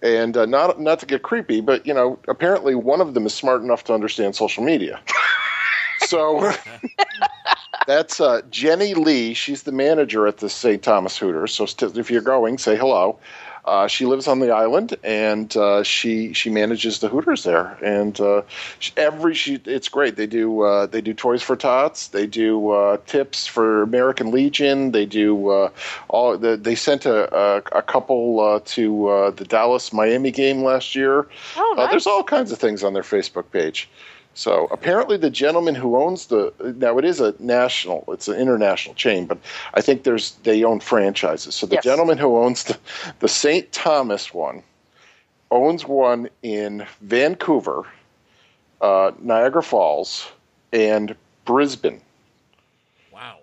[0.04, 3.34] and uh, not not to get creepy, but you know, apparently one of them is
[3.34, 5.00] smart enough to understand social media.
[6.00, 6.52] so
[7.88, 9.34] that's uh, Jenny Lee.
[9.34, 10.82] She's the manager at the St.
[10.82, 11.54] Thomas Hooters.
[11.54, 13.20] So st- if you're going, say hello.
[13.64, 17.78] Uh, she lives on the island, and uh, she she manages the Hooters there.
[17.84, 18.42] And uh,
[18.80, 20.16] she, every she it's great.
[20.16, 22.08] They do uh, they do Toys for Tots.
[22.08, 24.92] They do uh, tips for American Legion.
[24.92, 25.70] They do uh,
[26.08, 26.38] all.
[26.38, 30.96] The, they sent a a, a couple uh, to uh, the Dallas Miami game last
[30.96, 31.28] year.
[31.56, 31.92] Oh, nice.
[31.92, 33.88] there's all kinds of things on their Facebook page.
[34.34, 38.96] So apparently, the gentleman who owns the now it is a national, it's an international
[38.96, 39.38] chain, but
[39.74, 41.54] I think there's they own franchises.
[41.56, 41.84] So the Yes.
[41.84, 42.78] gentleman who owns the
[43.20, 43.72] the St.
[43.72, 44.64] Thomas one
[45.52, 47.86] owns one in Vancouver,
[48.80, 50.28] uh, Niagara Falls,
[50.72, 51.16] and
[51.46, 52.02] Brisbane.
[53.12, 53.40] Wow.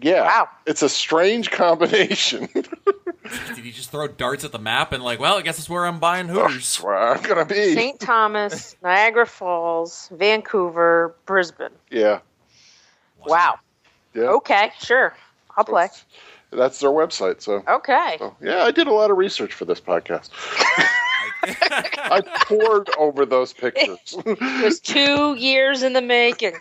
[0.00, 0.48] Yeah, Wow.
[0.66, 2.48] it's a strange combination.
[3.54, 5.84] Did he just throw darts at the map and like, well, I guess that's where
[5.86, 6.76] I'm buying That's Hooters?
[6.76, 7.74] where I'm gonna be.
[7.74, 8.00] St.
[8.00, 11.68] Thomas, Niagara Falls, Vancouver, Brisbane.
[11.90, 12.20] Yeah,
[13.26, 13.56] Wow.
[14.14, 14.22] yeah.
[14.22, 15.14] Okay, sure.
[15.56, 15.82] I'll play.
[15.88, 16.04] That's,
[16.50, 17.42] that's their website.
[17.42, 18.16] So Okay.
[18.18, 20.30] So, yeah, I did a lot of research for this podcast.
[21.42, 23.98] I poured over those pictures.
[24.26, 26.54] It was two years in the making.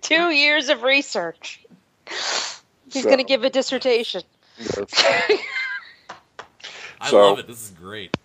[0.00, 1.60] two years of research.
[2.94, 4.22] He's So, going to give a dissertation.
[4.58, 4.76] yes.
[7.00, 7.46] I So- love it.
[7.48, 8.16] This is great.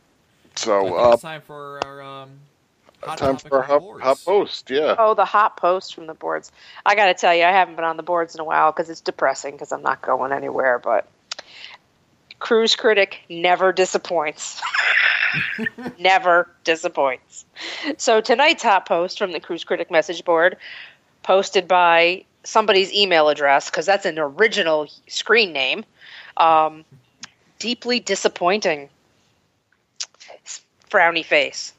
[0.55, 2.29] So, uh, it's time for our um,
[3.03, 4.03] hot time for a on the hot, boards.
[4.03, 4.69] hot post.
[4.69, 4.95] Yeah.
[4.97, 6.51] Oh, the hot post from the boards.
[6.85, 8.89] I got to tell you, I haven't been on the boards in a while because
[8.89, 10.77] it's depressing because I'm not going anywhere.
[10.79, 11.07] But
[12.39, 14.61] Cruise Critic never disappoints.
[15.99, 17.45] never disappoints.
[17.97, 20.57] So tonight's hot post from the Cruise Critic message board,
[21.23, 25.85] posted by somebody's email address because that's an original screen name.
[26.37, 26.85] Um,
[27.59, 28.89] deeply disappointing.
[30.89, 31.73] Frowny face.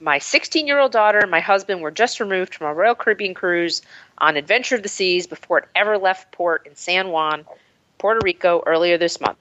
[0.00, 3.34] My 16 year old daughter and my husband were just removed from a Royal Caribbean
[3.34, 3.82] cruise
[4.18, 7.44] on Adventure of the Seas before it ever left port in San Juan,
[7.98, 9.38] Puerto Rico, earlier this month.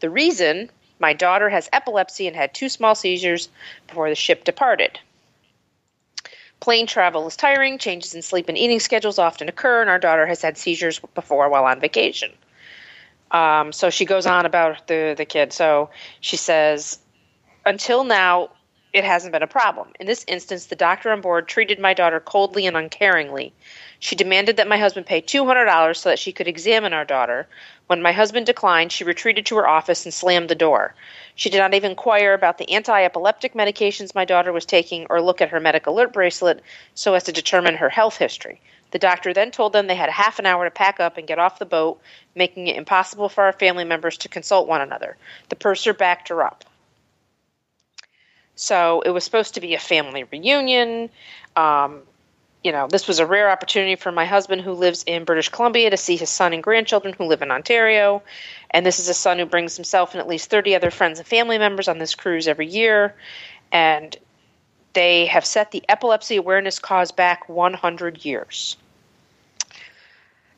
[0.00, 3.48] The reason my daughter has epilepsy and had two small seizures
[3.88, 4.98] before the ship departed.
[6.62, 10.26] Plane travel is tiring, changes in sleep and eating schedules often occur, and our daughter
[10.26, 12.30] has had seizures before while on vacation.
[13.32, 15.52] Um, so she goes on about the, the kid.
[15.52, 15.90] So
[16.20, 17.00] she says,
[17.66, 18.50] until now,
[18.92, 19.88] it hasn't been a problem.
[19.98, 23.50] In this instance, the doctor on board treated my daughter coldly and uncaringly.
[23.98, 27.48] She demanded that my husband pay $200 so that she could examine our daughter.
[27.92, 30.94] When my husband declined, she retreated to her office and slammed the door.
[31.34, 35.20] She did not even inquire about the anti epileptic medications my daughter was taking or
[35.20, 36.62] look at her medical alert bracelet
[36.94, 38.62] so as to determine her health history.
[38.92, 41.38] The doctor then told them they had half an hour to pack up and get
[41.38, 42.00] off the boat,
[42.34, 45.18] making it impossible for our family members to consult one another.
[45.50, 46.64] The purser backed her up.
[48.54, 51.10] So it was supposed to be a family reunion.
[51.56, 52.04] Um,
[52.64, 55.90] you know, this was a rare opportunity for my husband who lives in British Columbia
[55.90, 58.22] to see his son and grandchildren who live in Ontario.
[58.70, 61.26] And this is a son who brings himself and at least 30 other friends and
[61.26, 63.14] family members on this cruise every year.
[63.72, 64.16] And
[64.92, 68.76] they have set the epilepsy awareness cause back 100 years.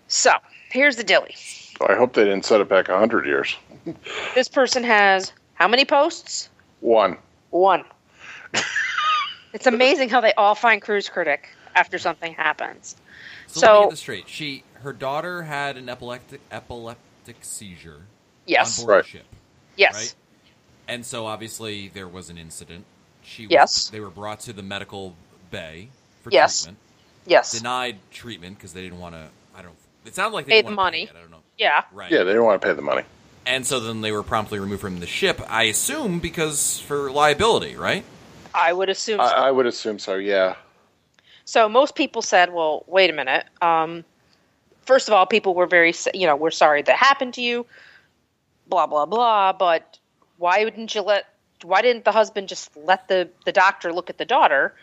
[0.08, 0.32] So
[0.70, 1.34] here's the dilly.
[1.88, 3.56] I hope they didn't set it back 100 years.
[4.34, 6.48] This person has how many posts?
[6.80, 7.18] One.
[7.50, 7.84] One.
[9.52, 12.96] it's amazing how they all find Cruise Critic after something happens.
[13.46, 14.28] So, So- let me get this straight.
[14.28, 18.02] She, her daughter had an epileptic epileptic seizure
[18.46, 18.78] Yes.
[18.80, 19.04] on board Right.
[19.04, 19.26] the ship,
[19.76, 19.94] Yes.
[19.94, 20.14] right?
[20.88, 22.84] And so obviously there was an incident.
[23.22, 23.88] She was, Yes.
[23.88, 25.14] They were brought to the medical
[25.50, 25.88] bay
[26.22, 26.62] for Yes.
[26.62, 26.78] treatment.
[27.26, 27.52] Yes.
[27.52, 29.28] Denied treatment because they didn't want to.
[29.56, 29.74] I don't.
[30.04, 31.10] It sounded like they Pay didn't the wanna pay money.
[31.10, 31.42] it, I don't know.
[31.56, 31.84] Yeah.
[31.92, 32.10] Right.
[32.10, 33.04] Yeah, they didn't want to pay the money.
[33.46, 35.40] And so then they were promptly removed from the ship.
[35.48, 38.04] I assume because for liability, right?
[38.52, 39.24] I would assume so.
[39.24, 40.56] I, I would assume so, yeah.
[41.44, 43.44] So most people said, "Well, wait a minute.
[43.60, 44.04] Um,
[44.82, 47.66] first of all, people were very, you know, we're sorry that happened to you.
[48.66, 49.52] Blah blah blah.
[49.52, 49.98] But
[50.38, 51.26] why wouldn't you let?
[51.62, 54.74] Why didn't the husband just let the the doctor look at the daughter?"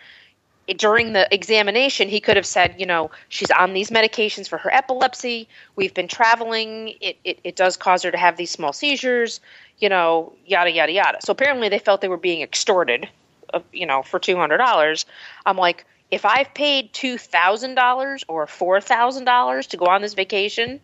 [0.78, 4.72] During the examination, he could have said, you know, she's on these medications for her
[4.74, 5.50] epilepsy.
[5.76, 6.94] We've been traveling.
[7.02, 9.42] It, it, it does cause her to have these small seizures,
[9.80, 11.18] you know, yada, yada, yada.
[11.26, 13.10] So apparently they felt they were being extorted,
[13.54, 15.06] uh, you know, for $200.
[15.46, 20.02] I'm like, if I've paid two thousand dollars or four thousand dollars to go on
[20.02, 20.82] this vacation,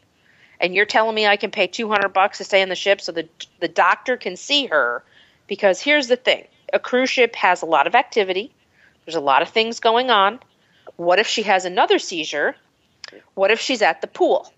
[0.59, 3.01] and you're telling me I can pay two hundred bucks to stay on the ship
[3.01, 3.27] so the
[3.59, 5.03] the doctor can see her,
[5.47, 8.51] because here's the thing: a cruise ship has a lot of activity.
[9.05, 10.39] There's a lot of things going on.
[10.95, 12.55] What if she has another seizure?
[13.35, 14.51] What if she's at the pool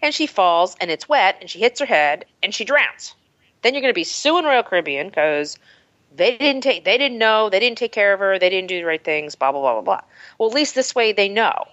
[0.00, 3.14] and she falls and it's wet and she hits her head and she drowns?
[3.62, 5.58] Then you're going to be suing Royal Caribbean because
[6.14, 8.78] they didn't take they didn't know they didn't take care of her they didn't do
[8.78, 10.00] the right things blah blah blah blah blah
[10.38, 11.64] well at least this way they know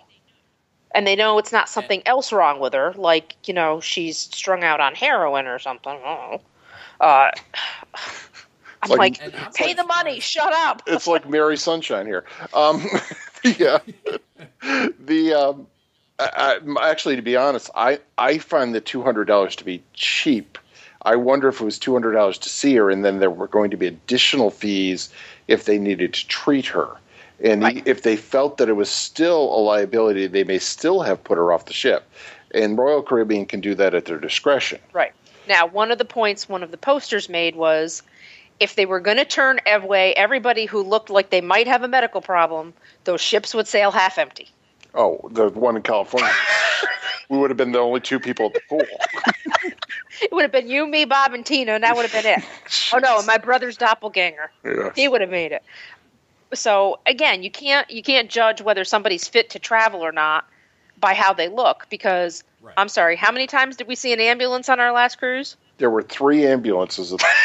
[0.96, 4.64] and they know it's not something else wrong with her like you know she's strung
[4.64, 6.42] out on heroin or something I don't know.
[7.00, 7.32] Uh,
[8.84, 12.26] i'm like- like, pay like the money shut up It's like Mary Sunshine here.
[12.54, 12.86] Um,
[13.44, 13.80] yeah.
[15.00, 15.68] The um,
[16.20, 19.84] I, I, actually, to be honest, I I find the two hundred dollars to be
[19.94, 20.58] cheap.
[21.06, 23.48] I wonder if it was two hundred dollars to see her, and then there were
[23.48, 25.10] going to be additional fees
[25.48, 26.90] if they needed to treat her.
[27.44, 27.84] And Right.
[27.86, 31.52] if they felt that it was still a liability, they may still have put her
[31.52, 32.10] off the ship.
[32.54, 34.80] And Royal Caribbean can do that at their discretion.
[34.94, 35.12] Right.
[35.48, 38.02] Now, one of the points one of the posters made was
[38.60, 41.88] if they were going to turn away everybody who looked like they might have a
[41.88, 42.74] medical problem,
[43.04, 44.48] those ships would sail half empty.
[44.96, 46.32] Oh, the one in California.
[47.30, 48.86] we would have been the only two people at the pool.
[50.22, 52.46] It would have been you, me, Bob, and Tina, and that would have been it.
[52.94, 54.52] oh no, my brother's doppelganger.
[54.64, 54.92] Yeah.
[54.96, 55.64] He would have made it.
[56.54, 60.48] So again, you can't you can't judge whether somebody's fit to travel or not
[61.00, 62.74] by how they look because Right.
[62.78, 65.58] I'm sorry, how many times did we see an ambulance on our last cruise?
[65.80, 67.26] There were three ambulances at the.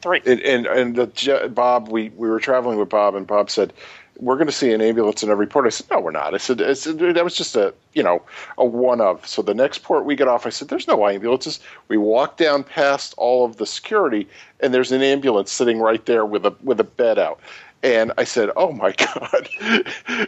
[0.00, 0.22] Three.
[0.24, 3.72] and and, and the, Bob, we, we were traveling with Bob, and Bob said,
[4.18, 6.38] "We're going to see an ambulance in every port." I said, "No, we're not." I
[6.38, 8.22] said, I said, "That was just a you know
[8.56, 11.60] a one of." So the next port we get off, I said, "There's no ambulances."
[11.88, 14.28] We walk down past all of the security,
[14.60, 17.40] and there's an ambulance sitting right there with a with a bed out.
[17.82, 19.48] And I said, "Oh my god!"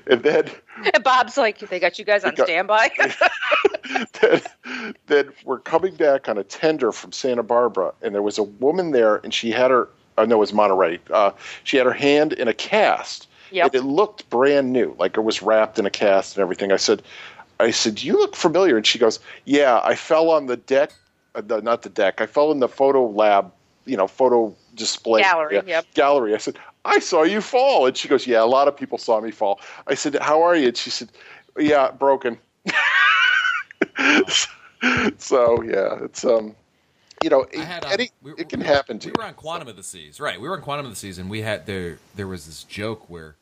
[0.06, 0.48] and then
[0.94, 2.90] And Bob's like, they got you guys on got- standby.
[4.20, 4.40] then,
[5.06, 8.92] then we're coming back on a tender from Santa Barbara, and there was a woman
[8.92, 11.00] there, and she had her, uh, no, it was Monterey.
[11.10, 11.32] Uh,
[11.64, 13.26] she had her hand in a cast.
[13.50, 13.66] Yep.
[13.66, 16.72] And it looked brand new, like it was wrapped in a cast and everything.
[16.72, 17.02] I said,
[17.58, 18.76] I said, you look familiar.
[18.76, 20.92] And she goes, yeah, I fell on the deck,
[21.34, 22.20] uh, the, not the deck.
[22.20, 23.52] I fell in the photo lab,
[23.84, 25.86] you know, photo display Gallery, area- yep.
[25.94, 26.34] gallery.
[26.34, 27.86] I said, I saw you fall.
[27.86, 29.60] And she goes, yeah, a lot of people saw me fall.
[29.86, 30.68] I said, how are you?
[30.68, 31.10] And she said,
[31.58, 32.38] yeah, broken.
[35.18, 36.54] so yeah, it's um
[37.22, 39.34] you know, I had, um, any, we- it can we- happen to We were on
[39.34, 40.40] Quantum of the Seas, right?
[40.40, 41.98] We were on Quantum of the Seas, and we had there.
[42.16, 43.36] There was this joke where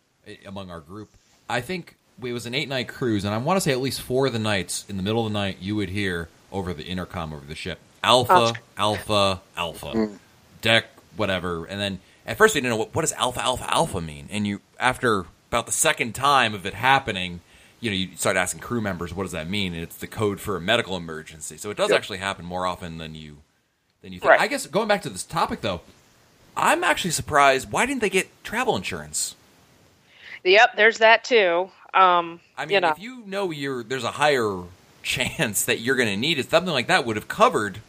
[0.47, 1.11] among our group,
[1.49, 4.01] I think it was an eight night cruise, and I want to say at least
[4.01, 6.85] four of the nights in the middle of the night, you would hear over the
[6.85, 10.18] intercom over the ship, Alpha, Alpha, Alpha, mm.
[10.61, 14.01] deck, whatever, and then at first we didn't know what, what does Alpha, Alpha, Alpha
[14.01, 17.41] mean, and you after about the second time of it happening.
[17.81, 20.41] You know, you start asking crew members, "What does that mean?" And it's the code
[20.41, 21.57] for a medical emergency.
[21.57, 21.97] So it does Yep.
[21.97, 23.39] actually happen more often than you
[24.03, 24.31] than you think.
[24.31, 24.41] Right.
[24.41, 25.83] I guess going back to this topic though,
[26.57, 27.70] I'm actually surprised.
[27.70, 29.37] Why didn't they get travel insurance?
[30.45, 31.70] Yep, there's that too.
[31.95, 34.62] Um, I mean, you know, if you know you're there's a higher
[35.03, 37.80] chance that you're going to need it, something like that would have covered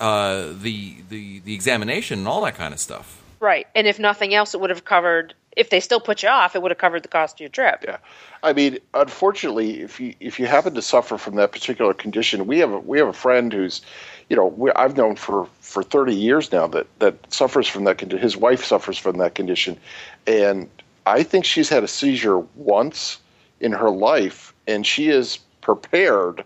[0.00, 3.22] uh, the the the examination and all that kind of stuff.
[3.40, 3.66] right.
[3.74, 5.34] And if nothing else, it would have covered.
[5.56, 7.82] If they still put you off, it would have covered the cost of your trip.
[7.82, 7.96] Yeah,
[8.42, 12.58] I mean, unfortunately, if you if you happen to suffer from that particular condition, we
[12.58, 13.80] have a, we have a friend who's,
[14.28, 17.96] you know, we, I've known for for thirty years now that that suffers from that
[17.96, 18.22] condition.
[18.22, 19.78] His wife suffers from that condition,
[20.26, 20.68] and
[21.06, 23.18] I think she's had a seizure once
[23.60, 26.44] in her life, and she is prepared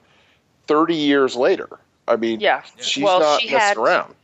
[0.66, 1.68] thirty years later.
[2.06, 2.62] I mean, Yeah.
[2.80, 4.14] she's Well, not she messing had- around.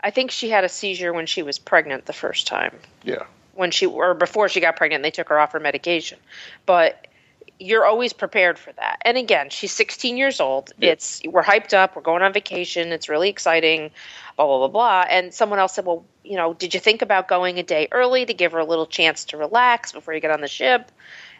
[0.00, 2.78] I think she had a seizure when she was pregnant the first time.
[3.04, 3.24] Yeah,
[3.54, 6.18] when she or before she got pregnant they took her off her medication
[6.66, 7.06] but
[7.60, 11.94] you're always prepared for that and again she's 16 years old it's we're hyped up
[11.94, 13.90] we're going on vacation it's really exciting
[14.36, 15.04] blah blah blah blah.
[15.08, 18.26] And someone else said well you know did you think about going a day early
[18.26, 20.90] to give her a little chance to relax before you get on the ship?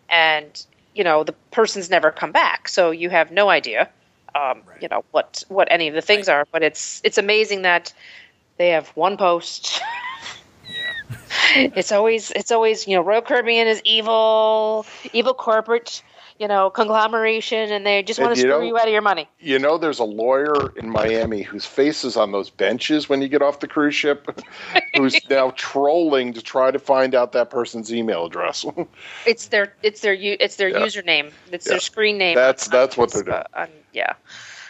[0.09, 0.65] And
[0.95, 2.69] you know the person's never come back.
[2.69, 3.89] So you have no idea
[4.35, 6.47] um, you know what what any of the things are.
[6.51, 7.93] But it's it's amazing that
[8.57, 9.81] they have one post.
[11.55, 16.03] It's always it's always you know Royal Caribbean is evil, evil corporate,
[16.39, 19.03] you know conglomeration, and they just want to you screw know- you out of your
[19.03, 19.29] money.
[19.41, 23.29] You know, there's a lawyer in Miami whose face is on those benches when you
[23.29, 24.41] get off the cruise ship,
[24.97, 28.65] who's now trolling to try to find out that person's email address.
[29.27, 30.79] It's their it's their it's their Yeah.
[30.79, 31.33] username.
[31.51, 31.73] It's Yeah.
[31.75, 32.35] their screen name.
[32.37, 33.43] That's- on- that's what they're doing.
[33.55, 34.15] on- yeah.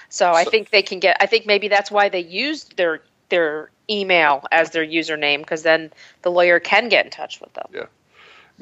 [0.09, 1.17] So I think they can get.
[1.21, 3.01] I think maybe that's why they used their
[3.31, 5.91] their email as their username because then
[6.21, 7.67] the lawyer can get in touch with them.
[7.73, 7.87] Yeah.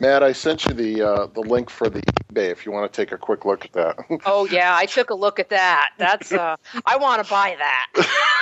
[0.00, 2.00] Matt, I sent you the uh, the link for the
[2.32, 3.96] eBay if you want to take a quick look at that.
[4.24, 5.90] Oh yeah, I took a look at that.
[5.98, 8.08] That's uh, I want to buy that.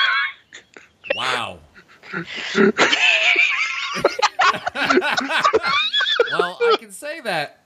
[1.17, 1.61] Wow.
[2.13, 2.29] well,
[6.61, 7.61] I can say that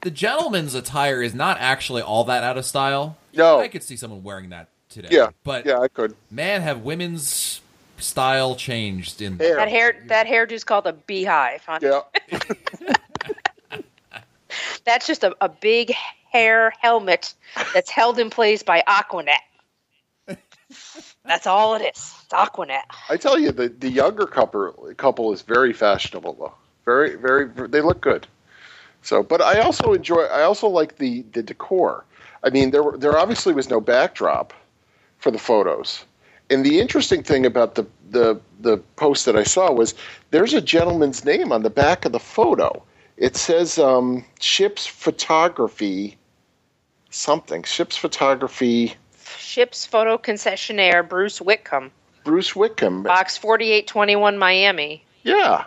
[0.00, 3.18] the gentleman's attire is not actually all that out of style.
[3.34, 3.60] No.
[3.60, 5.10] I could see someone wearing that today.
[5.12, 6.16] yeah, but yeah, I could.
[6.28, 7.60] man, have women's
[7.98, 9.54] style changed in Hair.
[9.54, 11.62] That hair that hairdo's called a beehive.
[11.64, 11.78] Huh?
[11.80, 12.00] Yeah,
[14.84, 15.92] That's just a, a big
[16.30, 17.34] hair helmet
[17.74, 20.38] that's held in place by Aqua Net.
[21.24, 22.14] That's all it is.
[22.24, 22.84] It's Aqua Net.
[23.08, 26.54] I tell you, the the younger couple couple is very fashionable though.
[26.84, 27.48] Very, very.
[27.68, 28.26] They look good.
[29.02, 30.22] So, but I also enjoy.
[30.22, 32.04] I also like the the decor.
[32.42, 34.52] I mean, there were, there obviously was no backdrop
[35.18, 36.04] for the photos.
[36.50, 39.94] And the interesting thing about the, the the post that I saw was
[40.30, 42.82] there's a gentleman's name on the back of the photo.
[43.22, 46.18] It says um, ships photography
[47.10, 47.62] something.
[47.62, 48.96] Ships photography
[49.38, 51.92] Ship's photo concessionaire Bruce Whitcomb,
[52.24, 53.04] Bruce Wickham.
[53.04, 55.04] box forty eight twenty one Miami.
[55.22, 55.66] Yeah.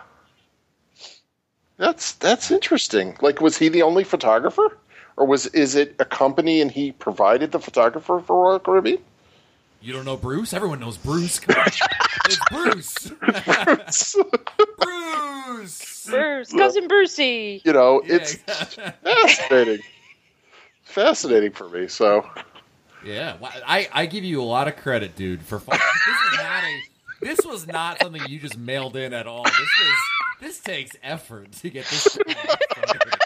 [1.78, 3.16] That's that's interesting.
[3.22, 4.76] Like was he the only photographer?
[5.16, 8.98] Or was is it a company and he provided the photographer for Royal Caribbean?
[9.86, 10.52] You don't know Bruce?
[10.52, 11.40] Everyone knows Bruce.
[12.28, 13.12] It's Bruce.
[14.80, 16.06] Bruce.
[16.10, 17.62] Bruce, cousin Brucey.
[17.64, 18.92] you know, Yeah, it's exactly.
[19.04, 19.78] fascinating.
[20.82, 21.86] fascinating for me.
[21.86, 22.28] So
[23.04, 25.40] Yeah, well, I, I give you a lot of credit, dude.
[25.40, 26.80] For fi- this is not a
[27.20, 29.44] this was not something you just mailed in at all.
[29.44, 29.98] This was
[30.40, 32.04] this takes effort to get this.
[32.14, 32.24] to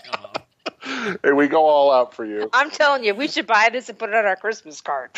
[0.05, 2.51] come we go all out for you.
[2.53, 5.11] I'm telling you, we should buy this and put it on our Christmas card.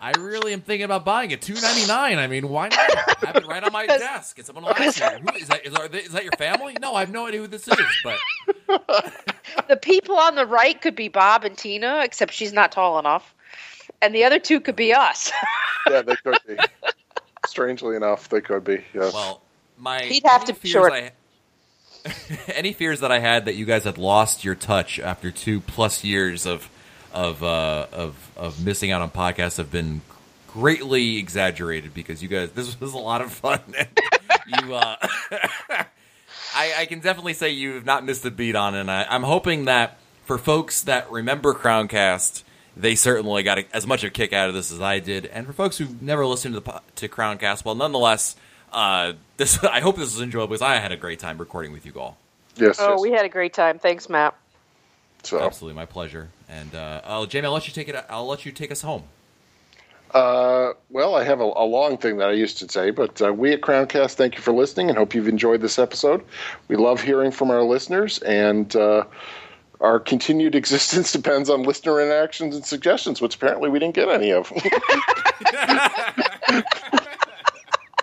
[0.00, 1.42] I really am thinking about buying it.
[1.42, 2.18] Two ninety nine.
[2.18, 2.78] I mean, why not?
[2.78, 4.38] I have it right on my desk.
[4.38, 5.64] And someone will ask you, who, is that?
[5.66, 6.76] Is, are they, is that your family?
[6.80, 7.76] No, I have no idea who this is.
[8.04, 8.18] But
[9.68, 13.34] The people on the right could be Bob and Tina, except she's not tall enough.
[14.00, 15.30] And the other two could be us.
[15.90, 16.56] Yeah, they could be.
[17.44, 18.84] Strangely enough, they could be.
[18.94, 19.12] Yes.
[19.12, 19.42] well,
[19.76, 20.92] my He'd have to be fears short.
[20.92, 21.10] I-
[22.54, 26.04] any fears that I had that you guys had lost your touch after two plus
[26.04, 26.68] years of
[27.12, 30.02] of uh, of of missing out on podcasts have been
[30.48, 33.60] greatly exaggerated because you guys this was a lot of fun.
[34.46, 34.96] you, uh,
[36.54, 39.06] I, I can definitely say you have not missed a beat on, it, and I,
[39.08, 42.42] I'm hoping that for folks that remember Crowncast
[42.76, 45.26] they certainly got a, as much of a kick out of this as I did.
[45.26, 48.36] And for folks who've never listened to the to Crowncast, well, nonetheless,
[48.72, 51.86] uh, this I hope this was enjoyable because I had a great time recording with
[51.86, 52.16] you all.
[52.56, 52.78] Yes.
[52.80, 53.00] Oh, yes.
[53.00, 53.78] we had a great time.
[53.78, 54.34] Thanks, Matt.
[55.22, 56.28] so, Absolutely, my pleasure.
[56.52, 57.96] And uh, oh, Jamie, I'll let you take it.
[58.10, 59.04] I'll let you take us home.
[60.12, 63.32] uh, well, I have a, a long thing that I used to say, but uh,
[63.32, 66.22] we at Crowncast thank you for listening and hope you've enjoyed this episode.
[66.68, 69.04] We love hearing from our listeners, and uh,
[69.80, 74.30] our continued existence depends on listener interactions and suggestions, which apparently we didn't get any
[74.32, 74.52] of.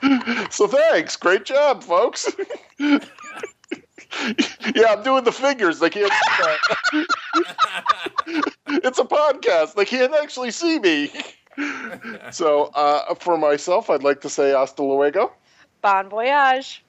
[0.50, 1.16] so thanks.
[1.16, 2.28] Great job, folks.
[4.76, 5.80] Yeah, I'm doing the fingers.
[5.80, 6.12] They can't.
[8.68, 9.76] it's a podcast.
[9.76, 11.12] They can't actually see me.
[12.32, 15.32] So, uh, for myself, I'd like to say hasta luego.
[15.82, 16.84] Bon voyage.